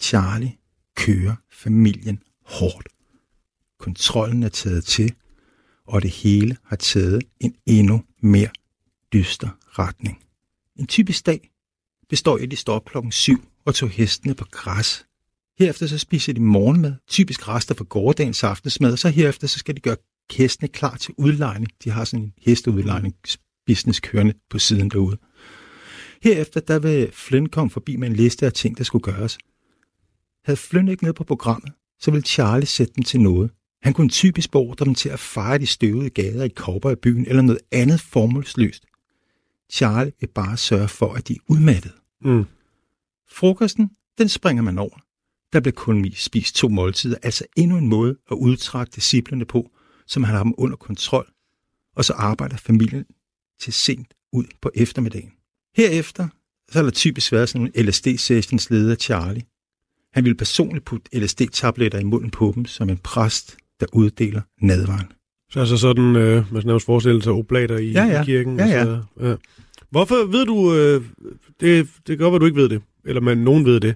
[0.00, 0.56] Charlie
[0.96, 2.88] kører familien hårdt.
[3.80, 5.14] Kontrollen er taget til,
[5.86, 8.48] og det hele har taget en endnu mere
[9.12, 10.24] dyster retning.
[10.76, 11.50] En typisk dag
[12.08, 15.06] består i, at de står op klokken 7 og tog hestene på græs.
[15.58, 19.76] Herefter så spiser de morgenmad, typisk rester fra gårdagens aftensmad, og så herefter så skal
[19.76, 19.96] de gøre
[20.32, 21.70] hestene klar til udlejning.
[21.84, 25.16] De har sådan en hesteudlejningsbusiness kørende på siden derude.
[26.22, 29.38] Herefter der vil Flynn komme forbi med en liste af ting, der skulle gøres.
[30.44, 33.50] Havde Flynn ikke med på programmet, så ville Charlie sætte dem til noget.
[33.82, 36.44] Han kunne typisk beordre dem til at fejre de støvede gader
[36.90, 38.84] i byen eller noget andet formålsløst.
[39.70, 41.92] Charlie vil bare sørge for, at de er udmattet.
[42.20, 42.44] Mm.
[43.30, 44.98] Frokosten, den springer man over.
[45.52, 49.70] Der bliver kun spist to måltider, altså endnu en måde at udtrække disciplerne på,
[50.06, 51.32] som han har dem under kontrol,
[51.96, 53.04] og så arbejder familien
[53.60, 55.32] til sent ud på eftermiddagen.
[55.76, 56.28] Herefter
[56.70, 59.42] så er der typisk været sådan en LSD-sessions leder Charlie.
[60.12, 65.06] Han ville personligt putte LSD-tabletter i munden på dem som en præst, der uddeler nadvaren.
[65.50, 68.22] Så altså sådan, øh, man nærmest forestille sig oblater i, ja, ja.
[68.22, 68.58] i kirken.
[68.58, 68.84] Ja, ja.
[68.84, 69.34] Så, ja.
[69.90, 71.02] Hvorfor ved du, øh,
[71.60, 73.94] det, det godt være, du ikke ved det, eller man, nogen ved det,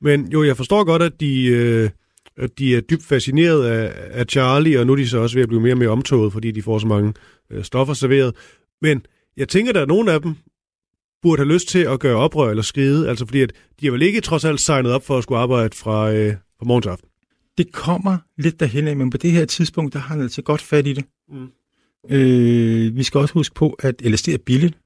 [0.00, 1.90] men jo, jeg forstår godt, at de, øh,
[2.36, 5.42] at de er dybt fascineret af, af Charlie, og nu er de så også ved
[5.42, 7.14] at blive mere og mere omtoget, fordi de får så mange
[7.50, 8.34] øh, stoffer serveret.
[8.82, 9.02] Men
[9.36, 10.34] jeg tænker, at nogle af dem
[11.22, 14.02] burde have lyst til at gøre oprør eller skride, altså fordi at de er vel
[14.02, 17.09] ikke trods alt signet op for at skulle arbejde fra, øh, fra morgen til aften.
[17.60, 20.62] Det kommer lidt derhen af, men på det her tidspunkt, der har han altså godt
[20.62, 21.04] fat i det.
[21.28, 21.52] Mm.
[22.10, 24.78] Øh, vi skal også huske på, at LSD er billigt,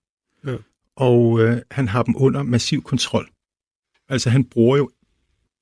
[0.46, 0.56] ja.
[0.96, 3.30] og øh, han har dem under massiv kontrol.
[4.08, 4.90] Altså han bruger jo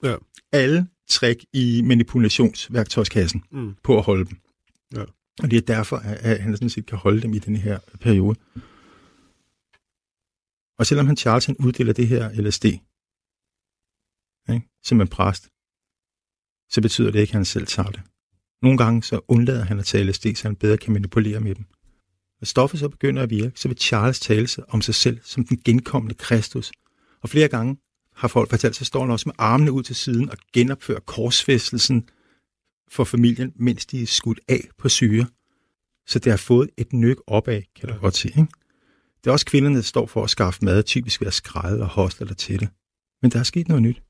[0.03, 0.17] ja.
[0.53, 3.75] alle trick i manipulationsværktøjskassen mm.
[3.83, 4.37] på at holde dem.
[4.95, 5.05] Ja.
[5.43, 8.39] Og det er derfor, at han sådan set kan holde dem i den her periode.
[10.79, 12.65] Og selvom han Charles han uddeler det her LSD,
[14.55, 15.52] ikke, som en præst,
[16.73, 18.01] så betyder det ikke, at han selv tager det.
[18.63, 21.65] Nogle gange så undlader han at tage LSD, så han bedre kan manipulere med dem.
[22.41, 25.45] Når stoffet så begynder at virke, så vil Charles tale sig om sig selv som
[25.45, 26.73] den genkommende Kristus.
[27.21, 27.77] Og flere gange
[28.15, 32.09] har folk fortalt, så står han også med armene ud til siden og genopfører korsfæstelsen
[32.91, 35.27] for familien, mens de er skudt af på syre.
[36.07, 38.41] Så det har fået et nyk opad, kan du godt sige.
[38.41, 38.53] Ikke?
[39.25, 41.89] Det er også kvinderne, der står for at skaffe mad, typisk ved at skræde og
[41.89, 42.69] hostler til det.
[43.23, 44.03] Men der er sket noget nyt.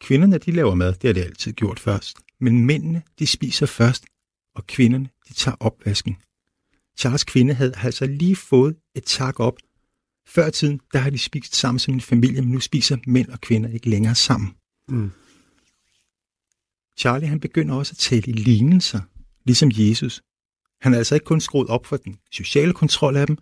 [0.00, 2.18] Kvinderne, de laver mad, det har de altid gjort først.
[2.40, 4.04] Men mændene, de spiser først,
[4.54, 6.16] og kvinderne, de tager opvasken.
[6.98, 9.56] Charles kvinde havde altså lige fået et tak op.
[10.26, 13.28] Før i tiden, der har de spist sammen som en familie, men nu spiser mænd
[13.28, 14.54] og kvinder ikke længere sammen.
[14.88, 15.10] Mm.
[16.98, 19.00] Charlie han begynder også at tale i lignelser,
[19.44, 20.22] ligesom Jesus.
[20.80, 23.38] Han er altså ikke kun skruet op for den sociale kontrol af dem,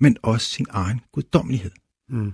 [0.00, 1.70] men også sin egen guddommelighed.
[2.08, 2.32] Mm.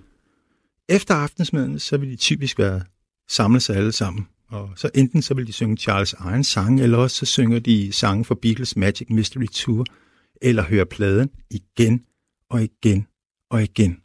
[0.88, 2.82] Efter aftensmaden, så vil de typisk være
[3.28, 4.28] samles sig alle sammen.
[4.48, 7.92] Og så enten så vil de synge Charles egen sang, eller også så synger de
[7.92, 9.86] sange for Beatles Magic Mystery Tour,
[10.42, 12.04] eller hører pladen igen
[12.50, 13.06] og igen
[13.50, 14.00] og igen.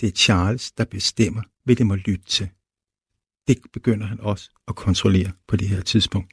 [0.00, 2.48] Det er Charles, der bestemmer, hvad det må lytte til.
[3.48, 6.32] Det begynder han også at kontrollere på det her tidspunkt.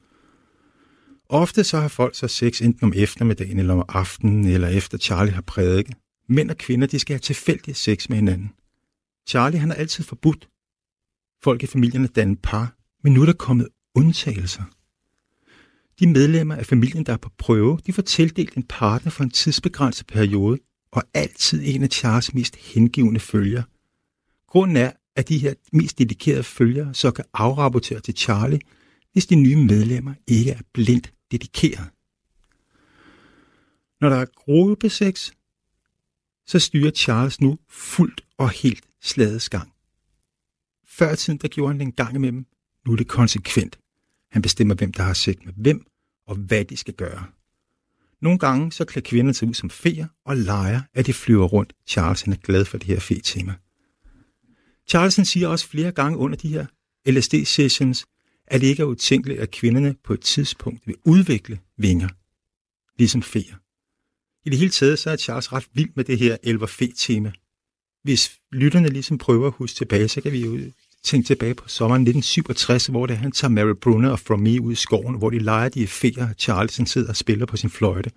[1.30, 5.34] Ofte så har folk så sex enten om eftermiddagen eller om aftenen, eller efter Charlie
[5.34, 5.96] har prædiket.
[6.30, 8.52] Mænd og kvinder, de skal have tilfældig sex med hinanden.
[9.28, 10.50] Charlie, han har altid forbudt
[11.44, 14.64] folk i familierne danne par, men nu er der kommet undtagelser.
[16.00, 19.30] De medlemmer af familien, der er på prøve, de får tildelt en partner for en
[19.30, 20.60] tidsbegrænset periode,
[20.92, 23.64] og altid en af Charles mest hengivende følger.
[24.48, 28.60] Grunden er, at de her mest dedikerede følgere så kan afrapportere til Charlie,
[29.14, 31.90] hvis de nye medlemmer ikke er blindt dedikeret.
[34.02, 35.32] Når der er gruppesex,
[36.48, 39.71] så styrer Charles nu fuldt og helt slagets gang.
[40.92, 42.46] Før tiden, der gjorde han det en gang imellem.
[42.86, 43.80] Nu er det konsekvent.
[44.32, 45.86] Han bestemmer, hvem der har sex med hvem,
[46.28, 47.26] og hvad de skal gøre.
[48.22, 51.74] Nogle gange så klæder kvinderne sig ud som feer og leger, at de flyver rundt.
[51.88, 53.54] Charles han er glad for det her fe-tema.
[54.88, 56.66] Charles han siger også flere gange under de her
[57.08, 58.06] LSD-sessions,
[58.48, 62.10] at det ikke er utænkeligt, at kvinderne på et tidspunkt vil udvikle vinger,
[62.98, 63.56] ligesom feer.
[64.46, 67.32] I det hele taget så er Charles ret vild med det her elver fe-tema.
[68.04, 70.60] Hvis lytterne ligesom prøver at huske tilbage, så kan vi jo
[71.04, 74.72] tænke tilbage på sommeren 1967, hvor det, han tager Mary Brunner og From Me ud
[74.72, 78.12] i skoven, hvor de leger de feer, Charlesen sidder og spiller på sin fløjte.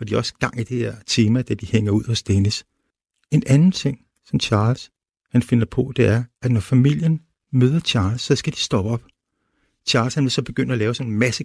[0.00, 2.64] Og de er også gang i det her tema, da de hænger ud hos Dennis.
[3.30, 4.90] En anden ting, som Charles
[5.30, 7.20] han finder på, det er, at når familien
[7.52, 9.02] møder Charles, så skal de stoppe op.
[9.86, 11.44] Charles han vil så begynde at lave sådan en masse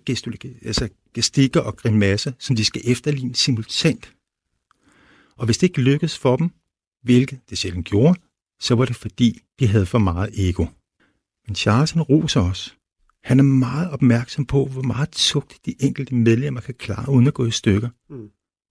[0.66, 4.14] altså gestikker og grimasser, som de skal efterligne simultant.
[5.38, 6.50] Og hvis det ikke lykkes for dem,
[7.08, 8.20] hvilket det sjældent gjorde,
[8.60, 10.66] så var det fordi, de havde for meget ego.
[11.48, 12.78] Men Charles han roser os.
[13.24, 17.34] Han er meget opmærksom på, hvor meget tugt de enkelte medlemmer kan klare uden at
[17.34, 17.90] gå i stykker.
[18.10, 18.30] Mm.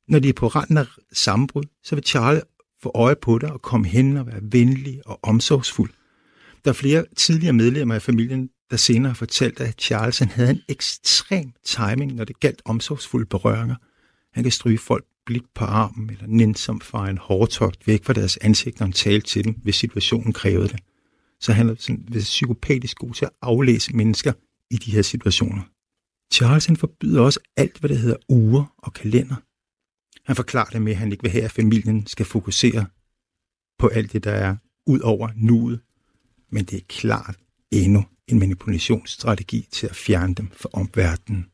[0.09, 2.43] Når de er på randen af sammenbrud, så vil Charles
[2.82, 5.91] få øje på det og komme hen og være venlig og omsorgsfuld.
[6.64, 10.51] Der er flere tidligere medlemmer af familien, der senere har fortalt, at Charles han havde
[10.51, 13.76] en ekstrem timing, når det galt omsorgsfulde berøringer.
[14.32, 18.37] Han kan stryge folk blik på armen eller nænsomt fra en hårdtogt væk fra deres
[18.37, 20.81] ansigter og tale til dem, hvis situationen krævede det.
[21.41, 24.33] Så han er sådan, psykopatisk god til at aflæse mennesker
[24.70, 25.62] i de her situationer.
[26.33, 29.37] Charles han forbyder også alt, hvad der hedder uger og kalender.
[30.24, 32.87] Han forklarer det med, at han ikke vil have, at familien skal fokusere
[33.79, 34.57] på alt det, der er
[34.87, 35.81] ud over nuet.
[36.51, 37.37] Men det er klart
[37.70, 41.47] endnu en manipulationsstrategi til at fjerne dem fra omverdenen.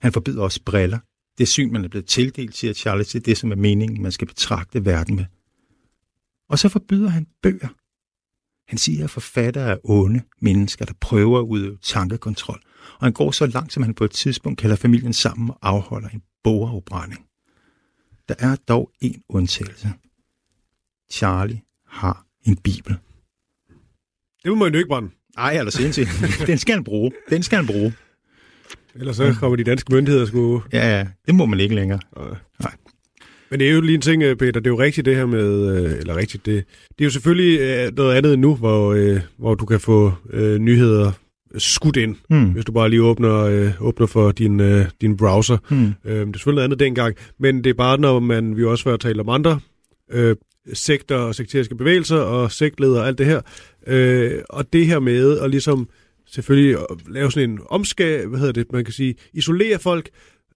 [0.00, 0.98] Han forbyder også briller.
[1.38, 4.12] Det syn, man er blevet tildelt, siger Charles, det er det, som er meningen, man
[4.12, 5.24] skal betragte verden med.
[6.48, 7.68] Og så forbyder han bøger.
[8.68, 12.60] Han siger, at forfattere er onde mennesker, der prøver at udøve tankekontrol.
[12.98, 16.08] Og han går så langt, som han på et tidspunkt kalder familien sammen og afholder
[16.08, 17.26] en bogafbrænding.
[18.28, 19.92] Der er dog en undtagelse.
[21.12, 22.96] Charlie har en bibel.
[24.42, 25.10] Det må man jo ikke brænde.
[25.36, 26.08] Ej, eller sindssygt.
[26.46, 27.12] Den skal han bruge.
[27.30, 27.94] Den skal han bruge.
[28.96, 30.62] Ellers så kommer de danske myndigheder sgu...
[30.72, 31.06] Ja, ja.
[31.26, 32.00] Det må man ikke længere.
[32.60, 32.72] Nej.
[33.50, 35.26] Men det er jo lige en ting, øh, Peter, det er jo rigtigt det her
[35.26, 39.54] med, øh, eller rigtigt, det, det er jo selvfølgelig øh, noget andet nu, hvor, hvor
[39.54, 41.12] du kan få øh, nyheder
[41.58, 42.44] skudt ind, mm.
[42.44, 45.58] hvis du bare lige åbner, øh, åbner for din, øh, din browser.
[45.70, 45.86] Mm.
[45.86, 48.70] Øh, det er selvfølgelig noget andet dengang, men det er bare, når man, vi jo
[48.70, 49.60] også har talt om andre
[50.12, 50.36] øh,
[50.72, 53.40] sekter og sekteriske bevægelser og sektledere og alt det her.
[53.86, 55.88] Øh, og det her med at ligesom
[56.34, 56.76] selvfølgelig
[57.08, 60.08] lave sådan en omskab, hvad hedder det, man kan sige, isolere folk,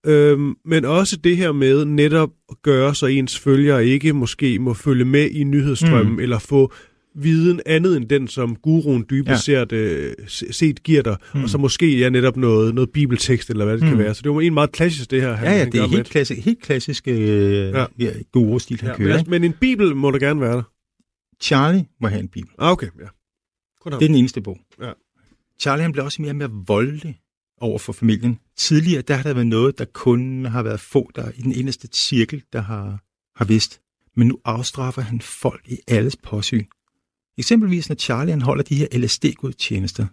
[0.07, 4.75] øh, men også det her med netop at gøre, så ens følgere ikke måske må
[4.75, 6.21] følge med i nyhedsstrømmen, mm.
[6.21, 6.73] eller få
[7.21, 9.61] viden andet end den, som guruen dybest Ja.
[9.65, 11.43] set, øh, se- set giver dig, mm.
[11.43, 13.89] Og så måske ja, netop noget, noget bibeltekst, eller hvad det mm.
[13.89, 14.15] kan være.
[14.15, 16.09] Så det var en meget klassisk, det her, han, Ja, ja, han det er helt,
[16.09, 17.19] klassisk, helt klassisk øh,
[17.71, 17.85] Ja.
[17.99, 18.11] ja.
[18.33, 19.17] guru-stil, han Ja, men, kører.
[19.17, 20.63] altså, men en bibel må der gerne være der.
[21.43, 22.51] Charlie må have en bibel.
[22.59, 23.07] Ah, okay, ja.
[23.83, 23.99] Kun ham.
[23.99, 24.59] Det er den eneste bog.
[24.83, 24.91] Ja.
[25.61, 27.21] Charlie han blev også mere og mere voldelig
[27.61, 28.39] over for familien.
[28.57, 31.89] Tidligere der har der været noget, der kun har været få, der i den eneste
[31.93, 33.03] cirkel, der har,
[33.37, 33.81] har vidst.
[34.17, 36.65] Men nu afstraffer han folk i alles påsyn.
[37.39, 40.07] Eksempelvis når Charlie han holder de her LSD-gudstjenester.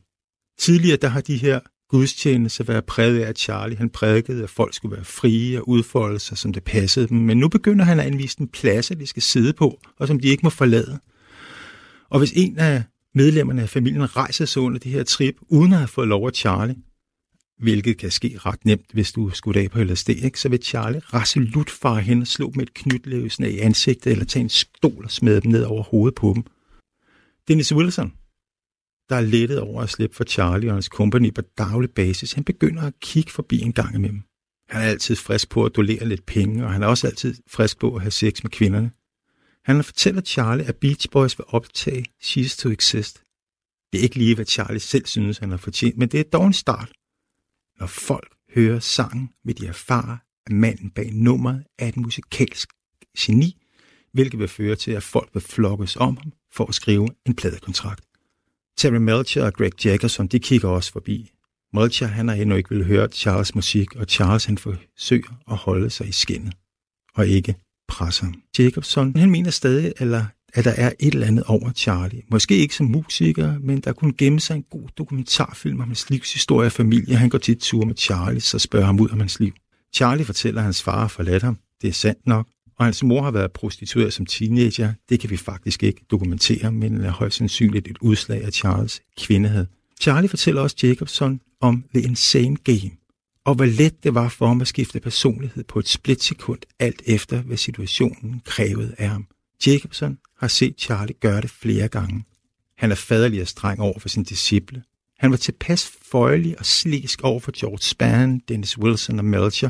[0.59, 4.73] Tidligere der har de her gudstjenester været præget af, at Charlie han prædikede, at folk
[4.73, 7.17] skulle være frie og udfolde sig, som det passede dem.
[7.17, 10.27] Men nu begynder han at anvise en plads, de skal sidde på, og som de
[10.27, 10.99] ikke må forlade.
[12.09, 12.83] Og hvis en af
[13.15, 16.33] medlemmerne af familien rejser sig under det her trip, uden at have fået lov af
[16.33, 16.75] Charlie,
[17.59, 20.39] hvilket kan ske ret nemt, hvis du skulle af på LSD, ikke?
[20.39, 24.43] så vil Charlie resolut fare hen og slå med et knytløsende i ansigtet, eller tage
[24.43, 26.43] en stol og smide dem ned over hovedet på dem.
[27.47, 28.13] Dennis Wilson,
[29.09, 32.43] der er lettet over at slippe for Charlie og hans company på daglig basis, han
[32.43, 34.21] begynder at kigge forbi en gang imellem.
[34.69, 37.79] Han er altid frisk på at dolere lidt penge, og han er også altid frisk
[37.79, 38.91] på at have sex med kvinderne.
[39.65, 43.23] Han fortæller Charlie, at Beach Boys vil optage She's to Exist.
[43.91, 46.47] Det er ikke lige, hvad Charlie selv synes, han har fortjent, men det er dog
[46.47, 46.91] en start.
[47.79, 52.69] Når folk hører sangen, vil de erfare, at manden bag nummeret er et musikalsk
[53.17, 53.61] geni,
[54.13, 58.03] hvilket vil føre til, at folk vil flokkes om ham for at skrive en pladekontrakt.
[58.77, 61.31] Terry Melcher og Greg Jackerson, de kigger også forbi.
[61.73, 65.89] Melcher, han har endnu ikke vil høre Charles musik, og Charles han forsøger at holde
[65.89, 66.53] sig i skinnet,
[67.15, 67.55] og ikke
[67.87, 68.25] presse.
[68.59, 72.21] Jacobson, han mener stadig, eller at der er et eller andet over Charlie.
[72.31, 76.67] Måske ikke som musiker, men der kunne gemme sig en god dokumentarfilm om hans livshistorie
[76.67, 77.15] og familie.
[77.15, 79.53] Han går tit tur med Charlie, så spørger ham ud om hans liv.
[79.93, 81.57] Charlie fortæller, at hans far har forladt ham.
[81.81, 82.47] Det er sandt nok.
[82.79, 84.93] Og hans mor har været prostitueret som teenager.
[85.09, 89.65] Det kan vi faktisk ikke dokumentere, men er højst sandsynligt et udslag af Charles kvindehed.
[90.01, 92.91] Charlie fortæller også Jacobson om The Insane Game,
[93.45, 97.41] og hvor let det var for ham at skifte personlighed på et splitsekund, alt efter
[97.41, 99.27] hvad situationen krævede af ham.
[99.67, 102.25] Jacobson har set Charlie gøre det flere gange.
[102.77, 104.83] Han er faderlig og streng over for sin disciple.
[105.19, 109.69] Han var tilpas føjelig og slisk over for George Spann, Dennis Wilson og Melcher,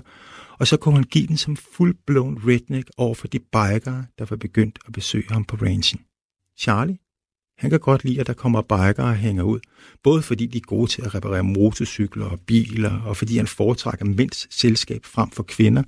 [0.59, 4.35] og så kunne han give den som fuldblåen redneck over for de bikere, der var
[4.35, 6.01] begyndt at besøge ham på ranchen.
[6.59, 6.97] Charlie,
[7.57, 9.59] han kan godt lide, at der kommer bikere og hænger ud,
[10.03, 14.05] både fordi de er gode til at reparere motorcykler og biler, og fordi han foretrækker
[14.05, 15.83] mænds selskab frem for kvinder,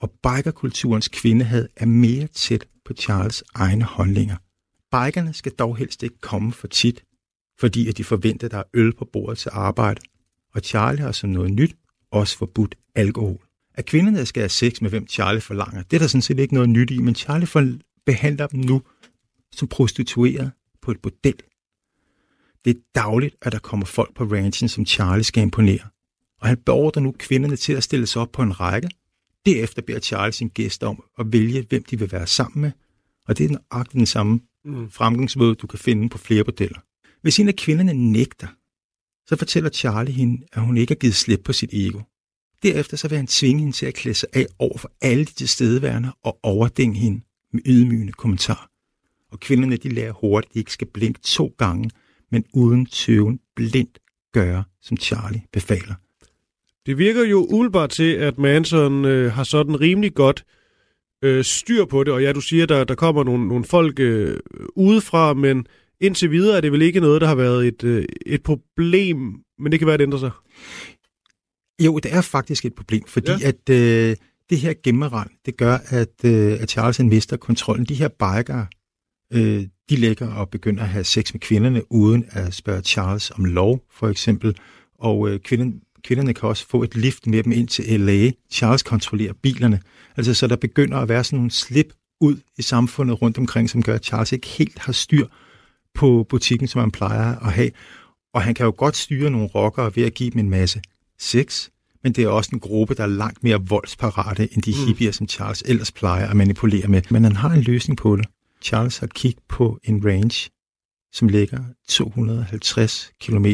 [0.00, 4.36] og bikerkulturens kvindehad er mere tæt på Charles egne holdninger.
[4.90, 7.04] Bikerne skal dog helst ikke komme for tit,
[7.60, 10.00] fordi at de forventer, at der er øl på bordet til arbejde,
[10.54, 11.76] og Charlie har som noget nyt
[12.10, 13.38] også forbudt alkohol.
[13.74, 16.54] At kvinderne skal have sex med hvem Charlie forlanger, det er der sådan set ikke
[16.54, 18.82] noget nyt i, men Charlie behandler dem nu
[19.52, 20.52] som prostitueret
[20.82, 21.34] på et bordel.
[22.64, 25.88] Det er dagligt, at der kommer folk på ranchen, som Charlie skal imponere.
[26.40, 28.88] Og han beordrer nu kvinderne til at stille sig op på en række.
[29.46, 32.72] Derefter beder Charlie sin gæster om at vælge, hvem de vil være sammen med.
[33.28, 34.90] Og det er nøjagtigt den samme Mm.
[34.90, 36.78] fremgangsmåde, du kan finde på flere bordeller.
[37.22, 38.46] Hvis en af kvinderne nægter,
[39.26, 42.00] så fortæller Charlie hende, at hun ikke har givet slip på sit ego.
[42.62, 45.32] Derefter så vil han tvinge hende til at klæde sig af over for alle de
[45.32, 47.20] tilstedeværende og overdænge hende
[47.52, 48.69] med ydmygende kommentarer.
[49.32, 51.90] Og kvinderne de lærer hurtigt, at de ikke skal blinke to gange,
[52.30, 53.98] men uden tøven blindt
[54.32, 55.94] gøre, som Charlie befaler.
[56.86, 60.44] Det virker jo umiddelbart til, at Manson øh, har sådan rimelig godt
[61.24, 64.38] øh, styr på det, og ja, du siger, der, der kommer nogle, nogle folk øh,
[64.76, 65.66] udefra, men
[66.00, 69.16] indtil videre er det vel ikke noget, der har været et, øh, et problem,
[69.58, 70.30] men det kan være, at det ændrer sig.
[71.84, 73.48] Jo, det er faktisk et problem, fordi ja.
[73.48, 74.16] at øh,
[74.50, 77.84] det her gemmerand, det gør, at, øh, at Charles han mister kontrollen.
[77.84, 78.66] De her bikere,
[79.32, 83.44] øh, de ligger og begynder at have sex med kvinderne, uden at spørge Charles om
[83.44, 84.56] lov, for eksempel.
[84.98, 88.30] Og øh, kvinden, kvinderne kan også få et lift med dem ind til L.A.
[88.50, 89.80] Charles kontrollerer bilerne.
[90.16, 93.82] Altså, så der begynder at være sådan nogle slip ud i samfundet rundt omkring, som
[93.82, 95.26] gør, at Charles ikke helt har styr
[95.94, 97.70] på butikken, som han plejer at have.
[98.34, 100.80] Og han kan jo godt styre nogle rockere ved at give dem en masse
[101.18, 101.68] sex,
[102.02, 105.28] men det er også en gruppe, der er langt mere voldsparate end de hippier, som
[105.28, 107.02] Charles ellers plejer at manipulere med.
[107.10, 108.26] Men han har en løsning på det.
[108.62, 110.50] Charles har kigget på en range,
[111.12, 113.46] som ligger 250 km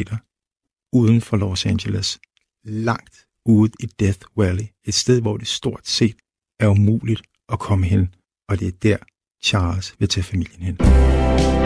[0.92, 2.18] uden for Los Angeles.
[2.64, 4.64] Langt ude i Death Valley.
[4.84, 6.16] Et sted, hvor det stort set
[6.60, 8.14] er umuligt at komme hen.
[8.48, 8.96] Og det er der,
[9.44, 11.65] Charles vil tage familien hen.